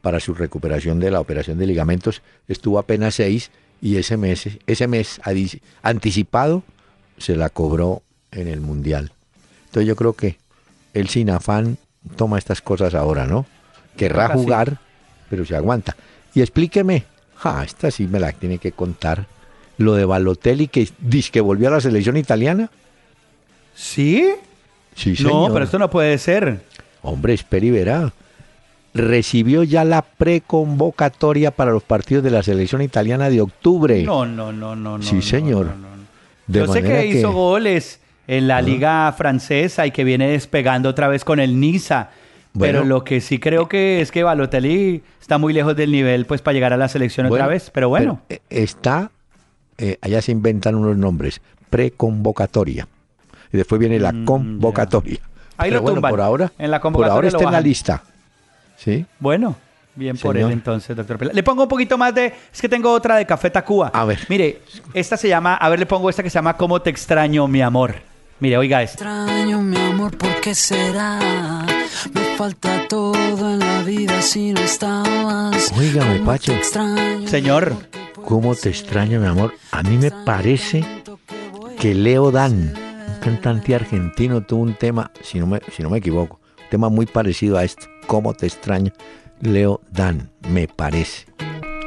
[0.01, 2.21] para su recuperación de la operación de ligamentos.
[2.47, 3.51] Estuvo apenas seis
[3.81, 5.21] y ese mes, ese mes
[5.81, 6.63] anticipado
[7.17, 8.01] se la cobró
[8.31, 9.11] en el Mundial.
[9.65, 10.37] Entonces yo creo que
[10.93, 11.77] él sin afán
[12.15, 13.45] toma estas cosas ahora, ¿no?
[13.95, 14.33] Querrá sí.
[14.33, 14.79] jugar,
[15.29, 15.95] pero se aguanta.
[16.33, 17.05] Y explíqueme,
[17.35, 19.27] ja, esta sí me la tiene que contar,
[19.77, 22.71] lo de Balotelli que dice que volvió a la selección italiana.
[23.75, 24.27] ¿Sí?
[24.97, 26.61] Sí, no, pero esto no puede ser.
[27.03, 28.11] Hombre, espera y verá.
[28.95, 34.01] Recibió ya la preconvocatoria para los partidos de la selección italiana de octubre.
[34.01, 34.99] No, no, no, no.
[35.03, 35.65] Sí, no, señor.
[35.67, 36.03] no, no, no.
[36.47, 41.07] De Yo sé que hizo goles en la liga francesa y que viene despegando otra
[41.07, 42.09] vez con el Niza.
[42.53, 42.79] Bueno.
[42.79, 46.41] pero lo que sí creo que es que Balotelli está muy lejos del nivel pues
[46.41, 47.69] para llegar a la selección otra vez.
[47.71, 49.11] Pero bueno, pero, eh, está,
[49.77, 51.39] eh, allá se inventan unos nombres,
[51.69, 52.87] preconvocatoria.
[53.51, 55.19] Y después viene la Mm, convocatoria.
[55.57, 56.09] Ahí Pero lo bueno, tumban.
[56.11, 58.03] por ahora, En la por convocatoria ahora lo está en la lista.
[58.77, 59.05] ¿Sí?
[59.19, 59.55] bueno.
[59.95, 61.33] Bien por él entonces, doctor Pela.
[61.33, 62.31] Le pongo un poquito más de...
[62.53, 63.87] Es que tengo otra de Café Tacuba.
[63.91, 64.19] A ver.
[64.29, 64.61] Mire,
[64.93, 65.55] esta se llama...
[65.55, 67.95] A ver, le pongo esta que se llama ¿Cómo te extraño, mi amor?
[68.39, 69.03] Mire, oiga esto.
[69.03, 71.65] extraño, mi amor, ¿por qué será?
[72.13, 73.15] Me falta todo
[73.49, 75.71] en la vida si no estabas.
[75.71, 76.51] ¿Cómo Pacho.
[76.53, 77.27] extraño?
[77.27, 77.73] Señor,
[78.23, 79.55] ¿Cómo te extraño, mi amor?
[79.71, 80.85] A mí me parece
[81.79, 82.73] que Leo Dan,
[83.17, 87.05] cantante argentino, tuvo un tema, si no me, si no me equivoco, un tema muy
[87.05, 87.87] parecido a esto.
[88.07, 88.91] ¿Cómo te extraño?
[89.41, 91.27] Leo Dan, me parece.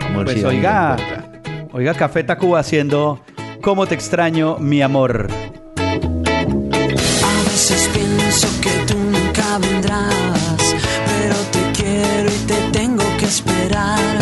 [0.00, 0.96] Amor, Pues oiga,
[1.72, 3.20] oiga Café Tacuba haciendo
[3.62, 5.28] ¿Cómo te extraño, mi amor?
[5.76, 10.74] A veces pienso que tú nunca vendrás,
[11.06, 14.18] pero te quiero y te tengo que esperar.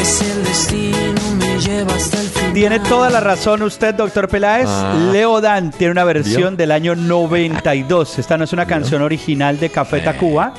[0.00, 2.23] Es el destino, me lleva hasta.
[2.54, 4.68] Tiene toda la razón usted, doctor Peláez.
[4.68, 5.10] Ah.
[5.12, 6.56] Leo Dan tiene una versión ¿Vio?
[6.56, 8.20] del año 92.
[8.20, 10.54] Esta no es una canción original de Café Tacuba.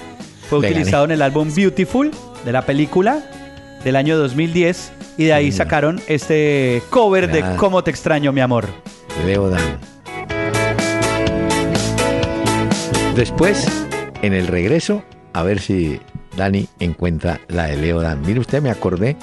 [0.50, 2.12] Fue le utilizado en el álbum Beautiful
[2.44, 3.24] de la película
[3.86, 7.46] del año 2010 y de ahí sacaron este cover de.
[7.56, 8.68] Cómo te extraño, mi amor.
[9.26, 9.80] Leo Dan.
[13.16, 13.66] Después,
[14.22, 16.02] en el regreso, a ver si
[16.36, 18.22] Dani encuentra la de Leo Dan.
[18.22, 19.16] Mire usted, me acordé.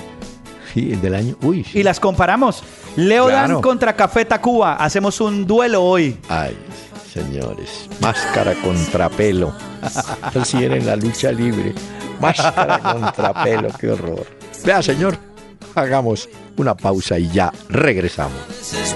[0.72, 1.36] Sí, el del año.
[1.42, 1.80] Uy, sí.
[1.80, 2.62] Y las comparamos.
[2.96, 3.60] Leo Dan Claro.
[3.60, 4.74] contra Café Tacuba.
[4.76, 6.16] Hacemos un duelo hoy.
[6.28, 6.56] Ay,
[7.12, 7.88] señores.
[8.00, 9.52] Máscara contra pelo.
[10.34, 11.74] Así era en la lucha libre.
[12.20, 13.68] Máscara contra pelo.
[13.78, 14.26] Qué horror.
[14.64, 15.16] Vea, señor.
[15.74, 18.38] Hagamos una pausa y ya regresamos.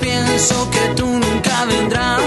[0.00, 2.20] Pienso que tú nunca vendrás,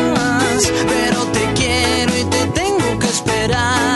[0.87, 3.88] pero te quiero y te tengo que esperar.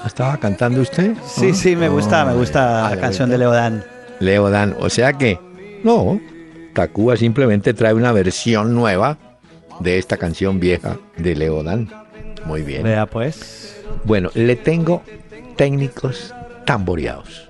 [0.05, 1.15] ¿Estaba cantando usted?
[1.27, 3.85] Sí, sí, me gusta, me gusta Ay, la canción de Leo Dan.
[4.21, 4.77] Leo Dan.
[4.79, 5.41] O sea que,
[5.83, 6.21] no,
[6.75, 9.17] Tacuba simplemente trae una versión nueva
[9.81, 11.89] de esta canción vieja de Leo Dan.
[12.45, 12.83] Muy bien.
[12.85, 13.78] Vea pues.
[14.05, 15.03] Bueno, le tengo
[15.57, 16.35] técnicos
[16.65, 17.49] tamboreados.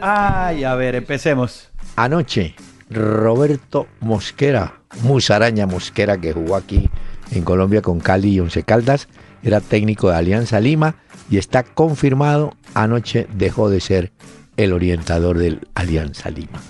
[0.00, 1.70] Ay, a ver, empecemos.
[1.96, 2.54] Anoche,
[2.90, 6.90] Roberto Mosquera, Musaraña Mosquera, que jugó aquí
[7.30, 9.08] en Colombia con Cali y Once Caldas,
[9.42, 10.96] era técnico de Alianza Lima
[11.30, 14.12] y está confirmado, anoche dejó de ser
[14.56, 16.60] el orientador del Alianza Lima.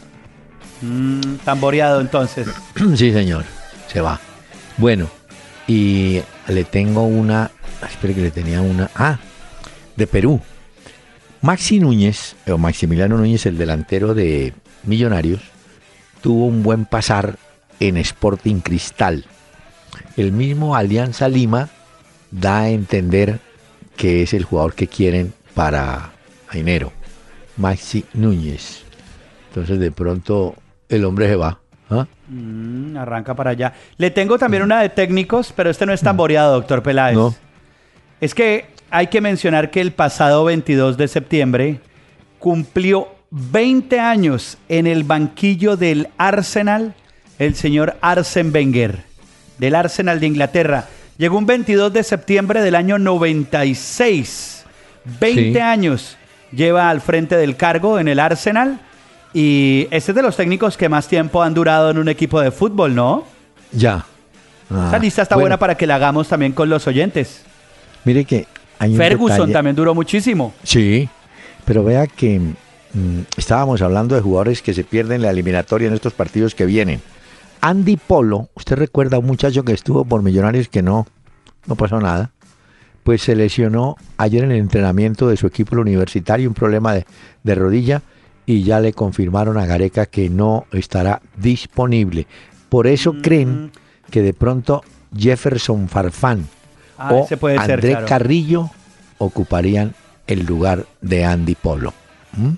[0.83, 2.49] Mm, tamboreado entonces.
[2.97, 3.45] sí, señor,
[3.89, 4.21] se va.
[4.79, 5.09] Bueno,
[5.67, 7.51] y le tengo una,
[7.83, 9.19] espere que le tenía una, ah,
[9.97, 10.41] de Perú.
[11.43, 14.53] Maxi Núñez, o Maximiliano Núñez, el delantero de
[14.85, 15.43] Millonarios,
[16.21, 17.39] tuvo un buen pasar
[17.81, 19.25] en Sporting Cristal.
[20.17, 21.69] El mismo Alianza Lima
[22.31, 23.41] da a entender
[23.97, 26.13] que es el jugador que quieren para
[26.53, 26.93] enero.
[27.57, 28.83] Maxi Núñez.
[29.49, 30.55] Entonces de pronto
[30.89, 31.59] el hombre se va.
[31.91, 32.07] ¿ah?
[32.29, 33.73] Mm, arranca para allá.
[33.97, 37.17] Le tengo también una de técnicos, pero este no es tamboreado, doctor Peláez.
[37.17, 37.35] No.
[38.21, 41.81] Es que hay que mencionar que el pasado 22 de septiembre
[42.39, 46.95] cumplió 20 años en el banquillo del Arsenal
[47.39, 49.03] el señor Arsen Wenger,
[49.59, 50.87] del Arsenal de Inglaterra.
[51.19, 54.65] Llegó un 22 de septiembre del año 96.
[55.21, 55.59] 20 Sí.
[55.61, 56.17] años
[56.53, 58.81] lleva al frente del cargo en el Arsenal.
[59.35, 62.51] Y este es de los técnicos que más tiempo han durado en un equipo de
[62.51, 63.25] fútbol, ¿no?
[63.73, 64.05] Ya.
[64.71, 67.45] Ah, Esta lista está bueno, buena para que la hagamos también con los oyentes.
[68.07, 68.47] Mire que
[68.79, 70.55] hay un Ferguson detalle- también duró muchísimo.
[70.63, 71.09] Sí,
[71.67, 76.15] pero vea que mm, estábamos hablando de jugadores que se pierden la eliminatoria en estos
[76.15, 77.03] partidos que vienen.
[77.61, 81.07] Andy Polo, usted recuerda a un muchacho que estuvo por Millonarios que no,
[81.67, 82.31] no pasó nada,
[83.03, 87.07] pues se lesionó ayer en el entrenamiento de su equipo universitario, un problema de,
[87.43, 88.03] de rodilla,
[88.47, 92.27] y ya le confirmaron a Gareca que no estará disponible.
[92.69, 93.21] Por eso Mm.
[93.23, 93.71] creen
[94.11, 94.83] que de pronto
[95.17, 96.47] Jefferson Farfán
[96.99, 98.07] Ah, o ese puede ser, claro.
[98.07, 98.71] Carrillo
[99.19, 99.95] ocuparían
[100.27, 101.93] el lugar de Andy Polo.
[102.33, 102.53] ¿Mm?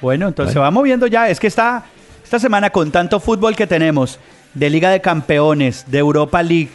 [0.00, 0.64] Bueno, entonces se Bueno.
[0.66, 1.28] va moviendo ya.
[1.28, 1.84] Es que está
[2.24, 4.18] esta semana con tanto fútbol que tenemos,
[4.54, 6.70] de Liga de Campeones, de Europa League,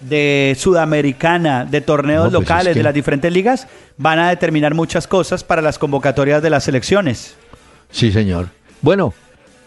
[0.00, 3.66] de Sudamericana, de torneos No, pues es locales, que- de las diferentes ligas,
[3.96, 7.36] van a determinar muchas cosas para las convocatorias de las selecciones.
[7.90, 8.48] Sí, señor.
[8.82, 9.14] Bueno,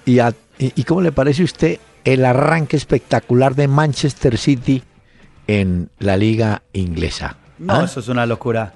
[0.05, 4.83] ¿y, a- y, y cómo le parece a usted el arranque espectacular de Manchester City
[5.47, 7.37] en la liga inglesa?
[7.57, 7.83] No, ¿Ah?
[7.85, 8.73] eso es una locura.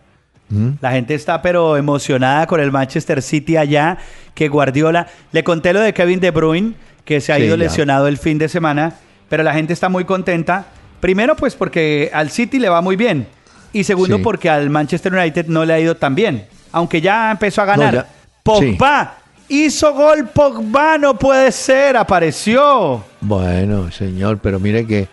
[0.49, 0.69] ¿Mm?
[0.82, 3.97] La gente está pero emocionada con el Manchester City allá,
[4.34, 6.74] que Guardiola, le conté lo de Kevin De Bruyne,
[7.05, 7.63] que se ha Sí, ido ya.
[7.63, 8.95] lesionado el fin de semana,
[9.30, 10.65] pero la gente está muy contenta.
[10.99, 13.28] Primero pues porque al City le va muy bien
[13.74, 14.24] y segundo Sí.
[14.24, 17.93] porque al Manchester United no le ha ido tan bien, aunque ya empezó a ganar.
[17.93, 18.07] ya.
[18.43, 19.15] Pogba
[19.47, 23.03] hizo gol, Pogba no puede ser, apareció.
[23.22, 25.07] Bueno, señor, pero mire que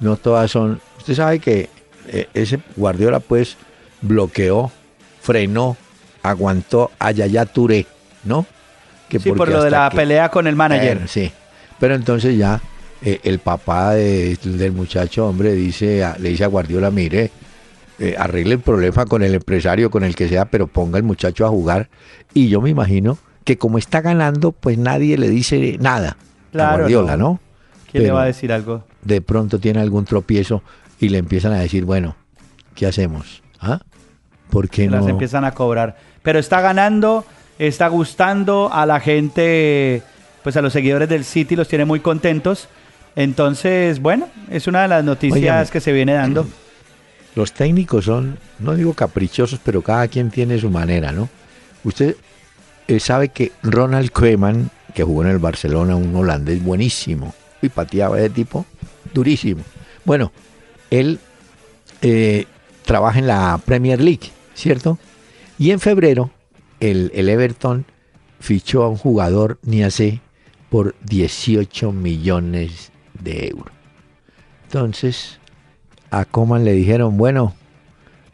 [0.00, 0.80] no todas son.
[1.06, 1.68] Usted sabe que
[2.08, 3.56] eh, ese Guardiola, pues,
[4.02, 4.72] bloqueó,
[5.20, 5.76] frenó,
[6.20, 7.86] aguantó a Yaya Touré,
[8.24, 8.44] ¿no?
[9.08, 11.06] Que Sí, por lo de la que- pelea con el manager.
[11.08, 11.30] Sí.
[11.78, 12.60] Pero entonces ya
[13.02, 17.30] eh, el papá de- del muchacho, hombre, dice, a- le dice a Guardiola, mire,
[18.00, 21.46] eh, arregle el problema con el empresario, con el que sea, pero ponga el muchacho
[21.46, 21.88] a jugar.
[22.34, 26.16] Y yo me imagino que como está ganando, pues nadie le dice nada
[26.48, 27.24] a Claro, Guardiola, no.
[27.34, 27.40] ¿no?
[27.92, 28.82] ¿Quién le va a decir algo?
[29.02, 30.62] De pronto tiene algún tropiezo
[31.00, 32.16] y le empiezan a decir, bueno,
[32.74, 33.42] ¿qué hacemos?
[33.60, 33.80] ¿Ah?
[34.50, 35.10] ¿Por qué las no?
[35.10, 35.96] empiezan a cobrar.
[36.22, 37.24] Pero está ganando,
[37.58, 40.02] está gustando a la gente,
[40.42, 42.68] pues a los seguidores del City los tiene muy contentos.
[43.14, 46.46] Entonces, bueno, es una de las noticias que se viene dando.
[47.34, 51.28] Los técnicos son, no digo caprichosos, pero cada quien tiene su manera, ¿no?
[51.84, 52.16] Usted
[52.88, 58.16] eh, sabe que Ronald Koeman, que jugó en el Barcelona, un holandés buenísimo, y pateaba
[58.16, 58.64] de tipo
[59.12, 59.62] durísimo.
[60.06, 60.32] Bueno,
[60.90, 61.18] él
[62.02, 62.46] eh,
[62.84, 64.98] trabaja en la Premier League, ¿cierto?
[65.58, 66.30] Y en febrero,
[66.80, 67.86] el, el Everton
[68.40, 70.20] fichó a un jugador Niacé
[70.70, 73.72] por 18 millones de euros.
[74.64, 75.38] Entonces,
[76.10, 77.54] a Coman le dijeron, bueno,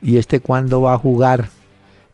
[0.01, 1.51] ¿y este cuándo va a jugar?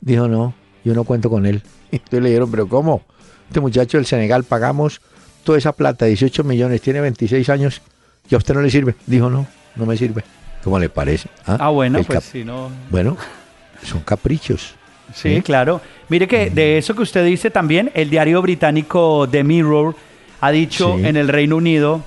[0.01, 1.62] Dijo, no, yo no cuento con él.
[1.93, 3.03] Entonces le dijeron, pero ¿cómo?
[3.49, 5.01] Este muchacho del Senegal pagamos
[5.45, 7.80] toda esa plata, 18 millones, tiene 26 años,
[8.28, 8.95] y a usted no le sirve.
[9.07, 9.47] Dijo, no,
[9.77, 10.23] no me sirve.
[10.64, 11.29] ¿Cómo le parece?
[11.47, 12.71] Ah, bueno, El pues si no.
[12.91, 13.16] Bueno,
[13.83, 14.75] son caprichos.
[15.14, 15.43] Sí, ¿Sí?
[15.43, 15.81] claro.
[16.09, 19.95] Mire que de eso que usted dice también, el diario británico The Mirror
[20.41, 21.07] ha dicho Sí.
[21.07, 22.03] en el Reino Unido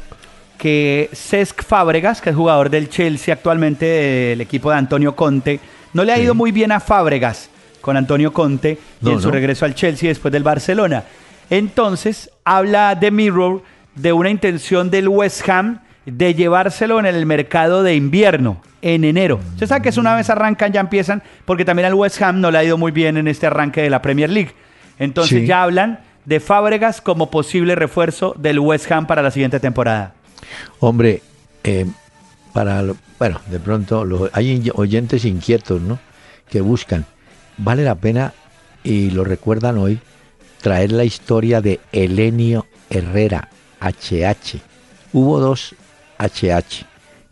[0.58, 5.60] que Cesc Fábregas, que es jugador del Chelsea actualmente del equipo de Antonio Conte,
[5.94, 6.22] no le ha Sí.
[6.24, 7.50] ido muy bien a Fábregas
[7.82, 11.04] con Antonio Conte y No, en su regreso al Chelsea después del Barcelona.
[11.50, 13.64] Entonces, habla The Mirror
[13.96, 19.40] de una intención del West Ham de llevárselo en el mercado de invierno, en enero.
[19.54, 22.50] Usted sabe que es una vez arrancan, ya empiezan, porque también al West Ham no
[22.52, 24.52] le ha ido muy bien en este arranque de la Premier League.
[25.00, 25.46] Entonces Sí.
[25.48, 30.14] ya hablan de Fábregas como posible refuerzo del West Ham para la siguiente temporada.
[30.80, 31.22] Hombre,
[31.64, 31.86] eh,
[32.54, 36.00] para lo- bueno, de pronto los, hay oyentes inquietos, ¿no?
[36.50, 37.06] Que buscan.
[37.58, 38.34] Vale la pena
[38.84, 40.00] y lo recuerdan hoy
[40.62, 43.50] traer la historia de Elenio Herrera,
[43.80, 44.60] HH.
[45.14, 45.76] Hubo dos
[46.22, 46.86] HH.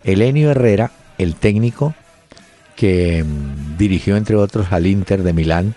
[0.03, 1.93] Elenio Herrera, el técnico
[2.75, 5.75] que mm, dirigió entre otros al Inter de Milán,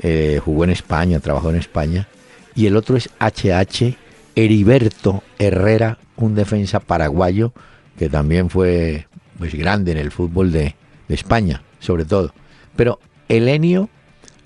[0.00, 2.08] eh, jugó en España, trabajó en España,
[2.54, 3.96] y el otro es HH
[4.34, 7.52] Heriberto Herrera, un defensa paraguayo
[7.98, 9.06] que también fue
[9.38, 10.74] pues, grande en el fútbol de,
[11.08, 12.32] de España, sobre todo.
[12.76, 13.88] Pero Elenio,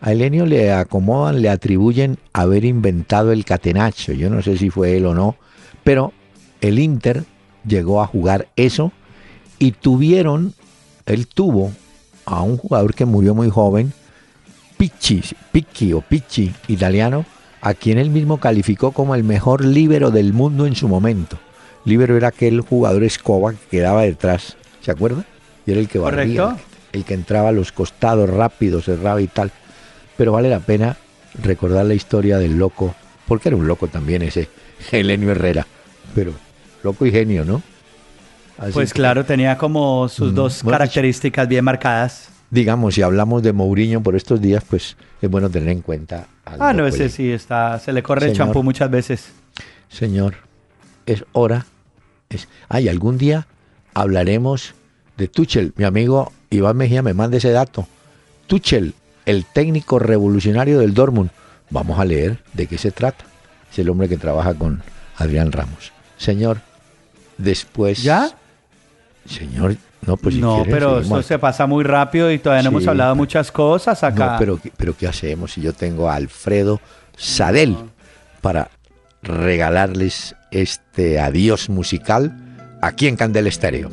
[0.01, 4.13] a Elenio le acomodan, le atribuyen haber inventado el catenacho.
[4.13, 5.37] Yo no sé si fue él o no,
[5.85, 6.13] pero
[6.61, 7.25] el Inter
[7.67, 8.93] llegó a jugar eso
[9.59, 10.55] y tuvieron,
[11.07, 11.73] él tuvo
[12.25, 13.93] a un jugador que murió muy joven,
[14.77, 17.25] Picci, Picchi o Picci, italiano,
[17.61, 21.39] a quien él mismo calificó como el mejor líbero del mundo en su momento.
[21.85, 25.25] Líbero era aquel jugador escoba que quedaba detrás, ¿se acuerda?
[25.67, 26.63] Y era el que barría, Correcto.
[26.93, 29.51] el que entraba a los costados rápido, cerraba y tal.
[30.17, 30.97] Pero vale la pena
[31.43, 32.95] recordar la historia del loco,
[33.27, 34.49] porque era un loco también ese
[34.93, 35.67] Helenio Herrera,
[36.15, 36.33] pero
[36.83, 37.63] loco y genio, ¿no?
[38.59, 42.29] Así Pues claro, tenía como sus Mm, dos bueno, características bien marcadas.
[42.51, 46.27] Digamos, si hablamos de Mourinho por estos días, pues es bueno tener en cuenta.
[46.45, 49.29] al Ah, no, ese sí está, se le corre el champú muchas veces.
[49.89, 50.35] Señor,
[51.07, 51.67] es hora.
[52.31, 52.49] Es...
[52.69, 53.47] Ay, algún día
[53.95, 54.75] hablaremos
[55.17, 55.73] de Tuchel.
[55.77, 57.87] Mi amigo Iván Mejía me manda ese dato.
[58.47, 58.95] Tuchel,
[59.27, 61.31] el técnico revolucionario del Dortmund.
[61.71, 63.25] Vamos a leer de qué se trata.
[63.71, 64.83] Es el hombre que trabaja con
[65.19, 65.93] Adrián Ramos.
[66.17, 66.61] Señor,
[67.39, 68.03] después...
[68.03, 68.31] ¿Ya?
[69.27, 69.77] Señor,
[70.07, 72.89] no, pues si no, pero esto se pasa muy rápido y todavía no Sí, hemos
[72.89, 74.33] hablado pero- muchas cosas acá.
[74.33, 76.81] No, pero, pero ¿qué hacemos si yo tengo a Alfredo
[77.17, 77.77] Sadel
[78.41, 78.71] para
[79.23, 82.33] regalarles este adiós musical
[82.81, 83.91] aquí en Candel Estéreo?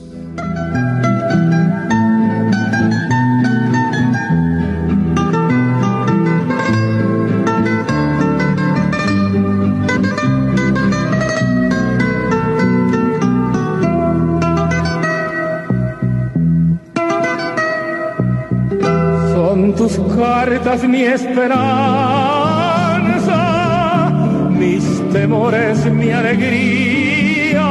[20.66, 21.62] Faltas mi esperanza,
[24.50, 27.68] mis temores mi alegría.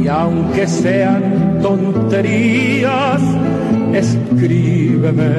[0.00, 3.20] Y aunque sean tonterías,
[3.92, 5.32] escríbeme,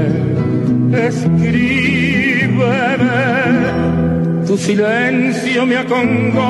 [1.07, 2.59] escríbeme.
[4.45, 6.49] Tu silencio me acongoja,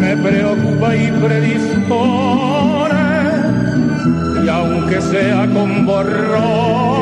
[0.00, 2.62] me preocupa y predispone
[4.44, 7.01] y aunque sea con borrones,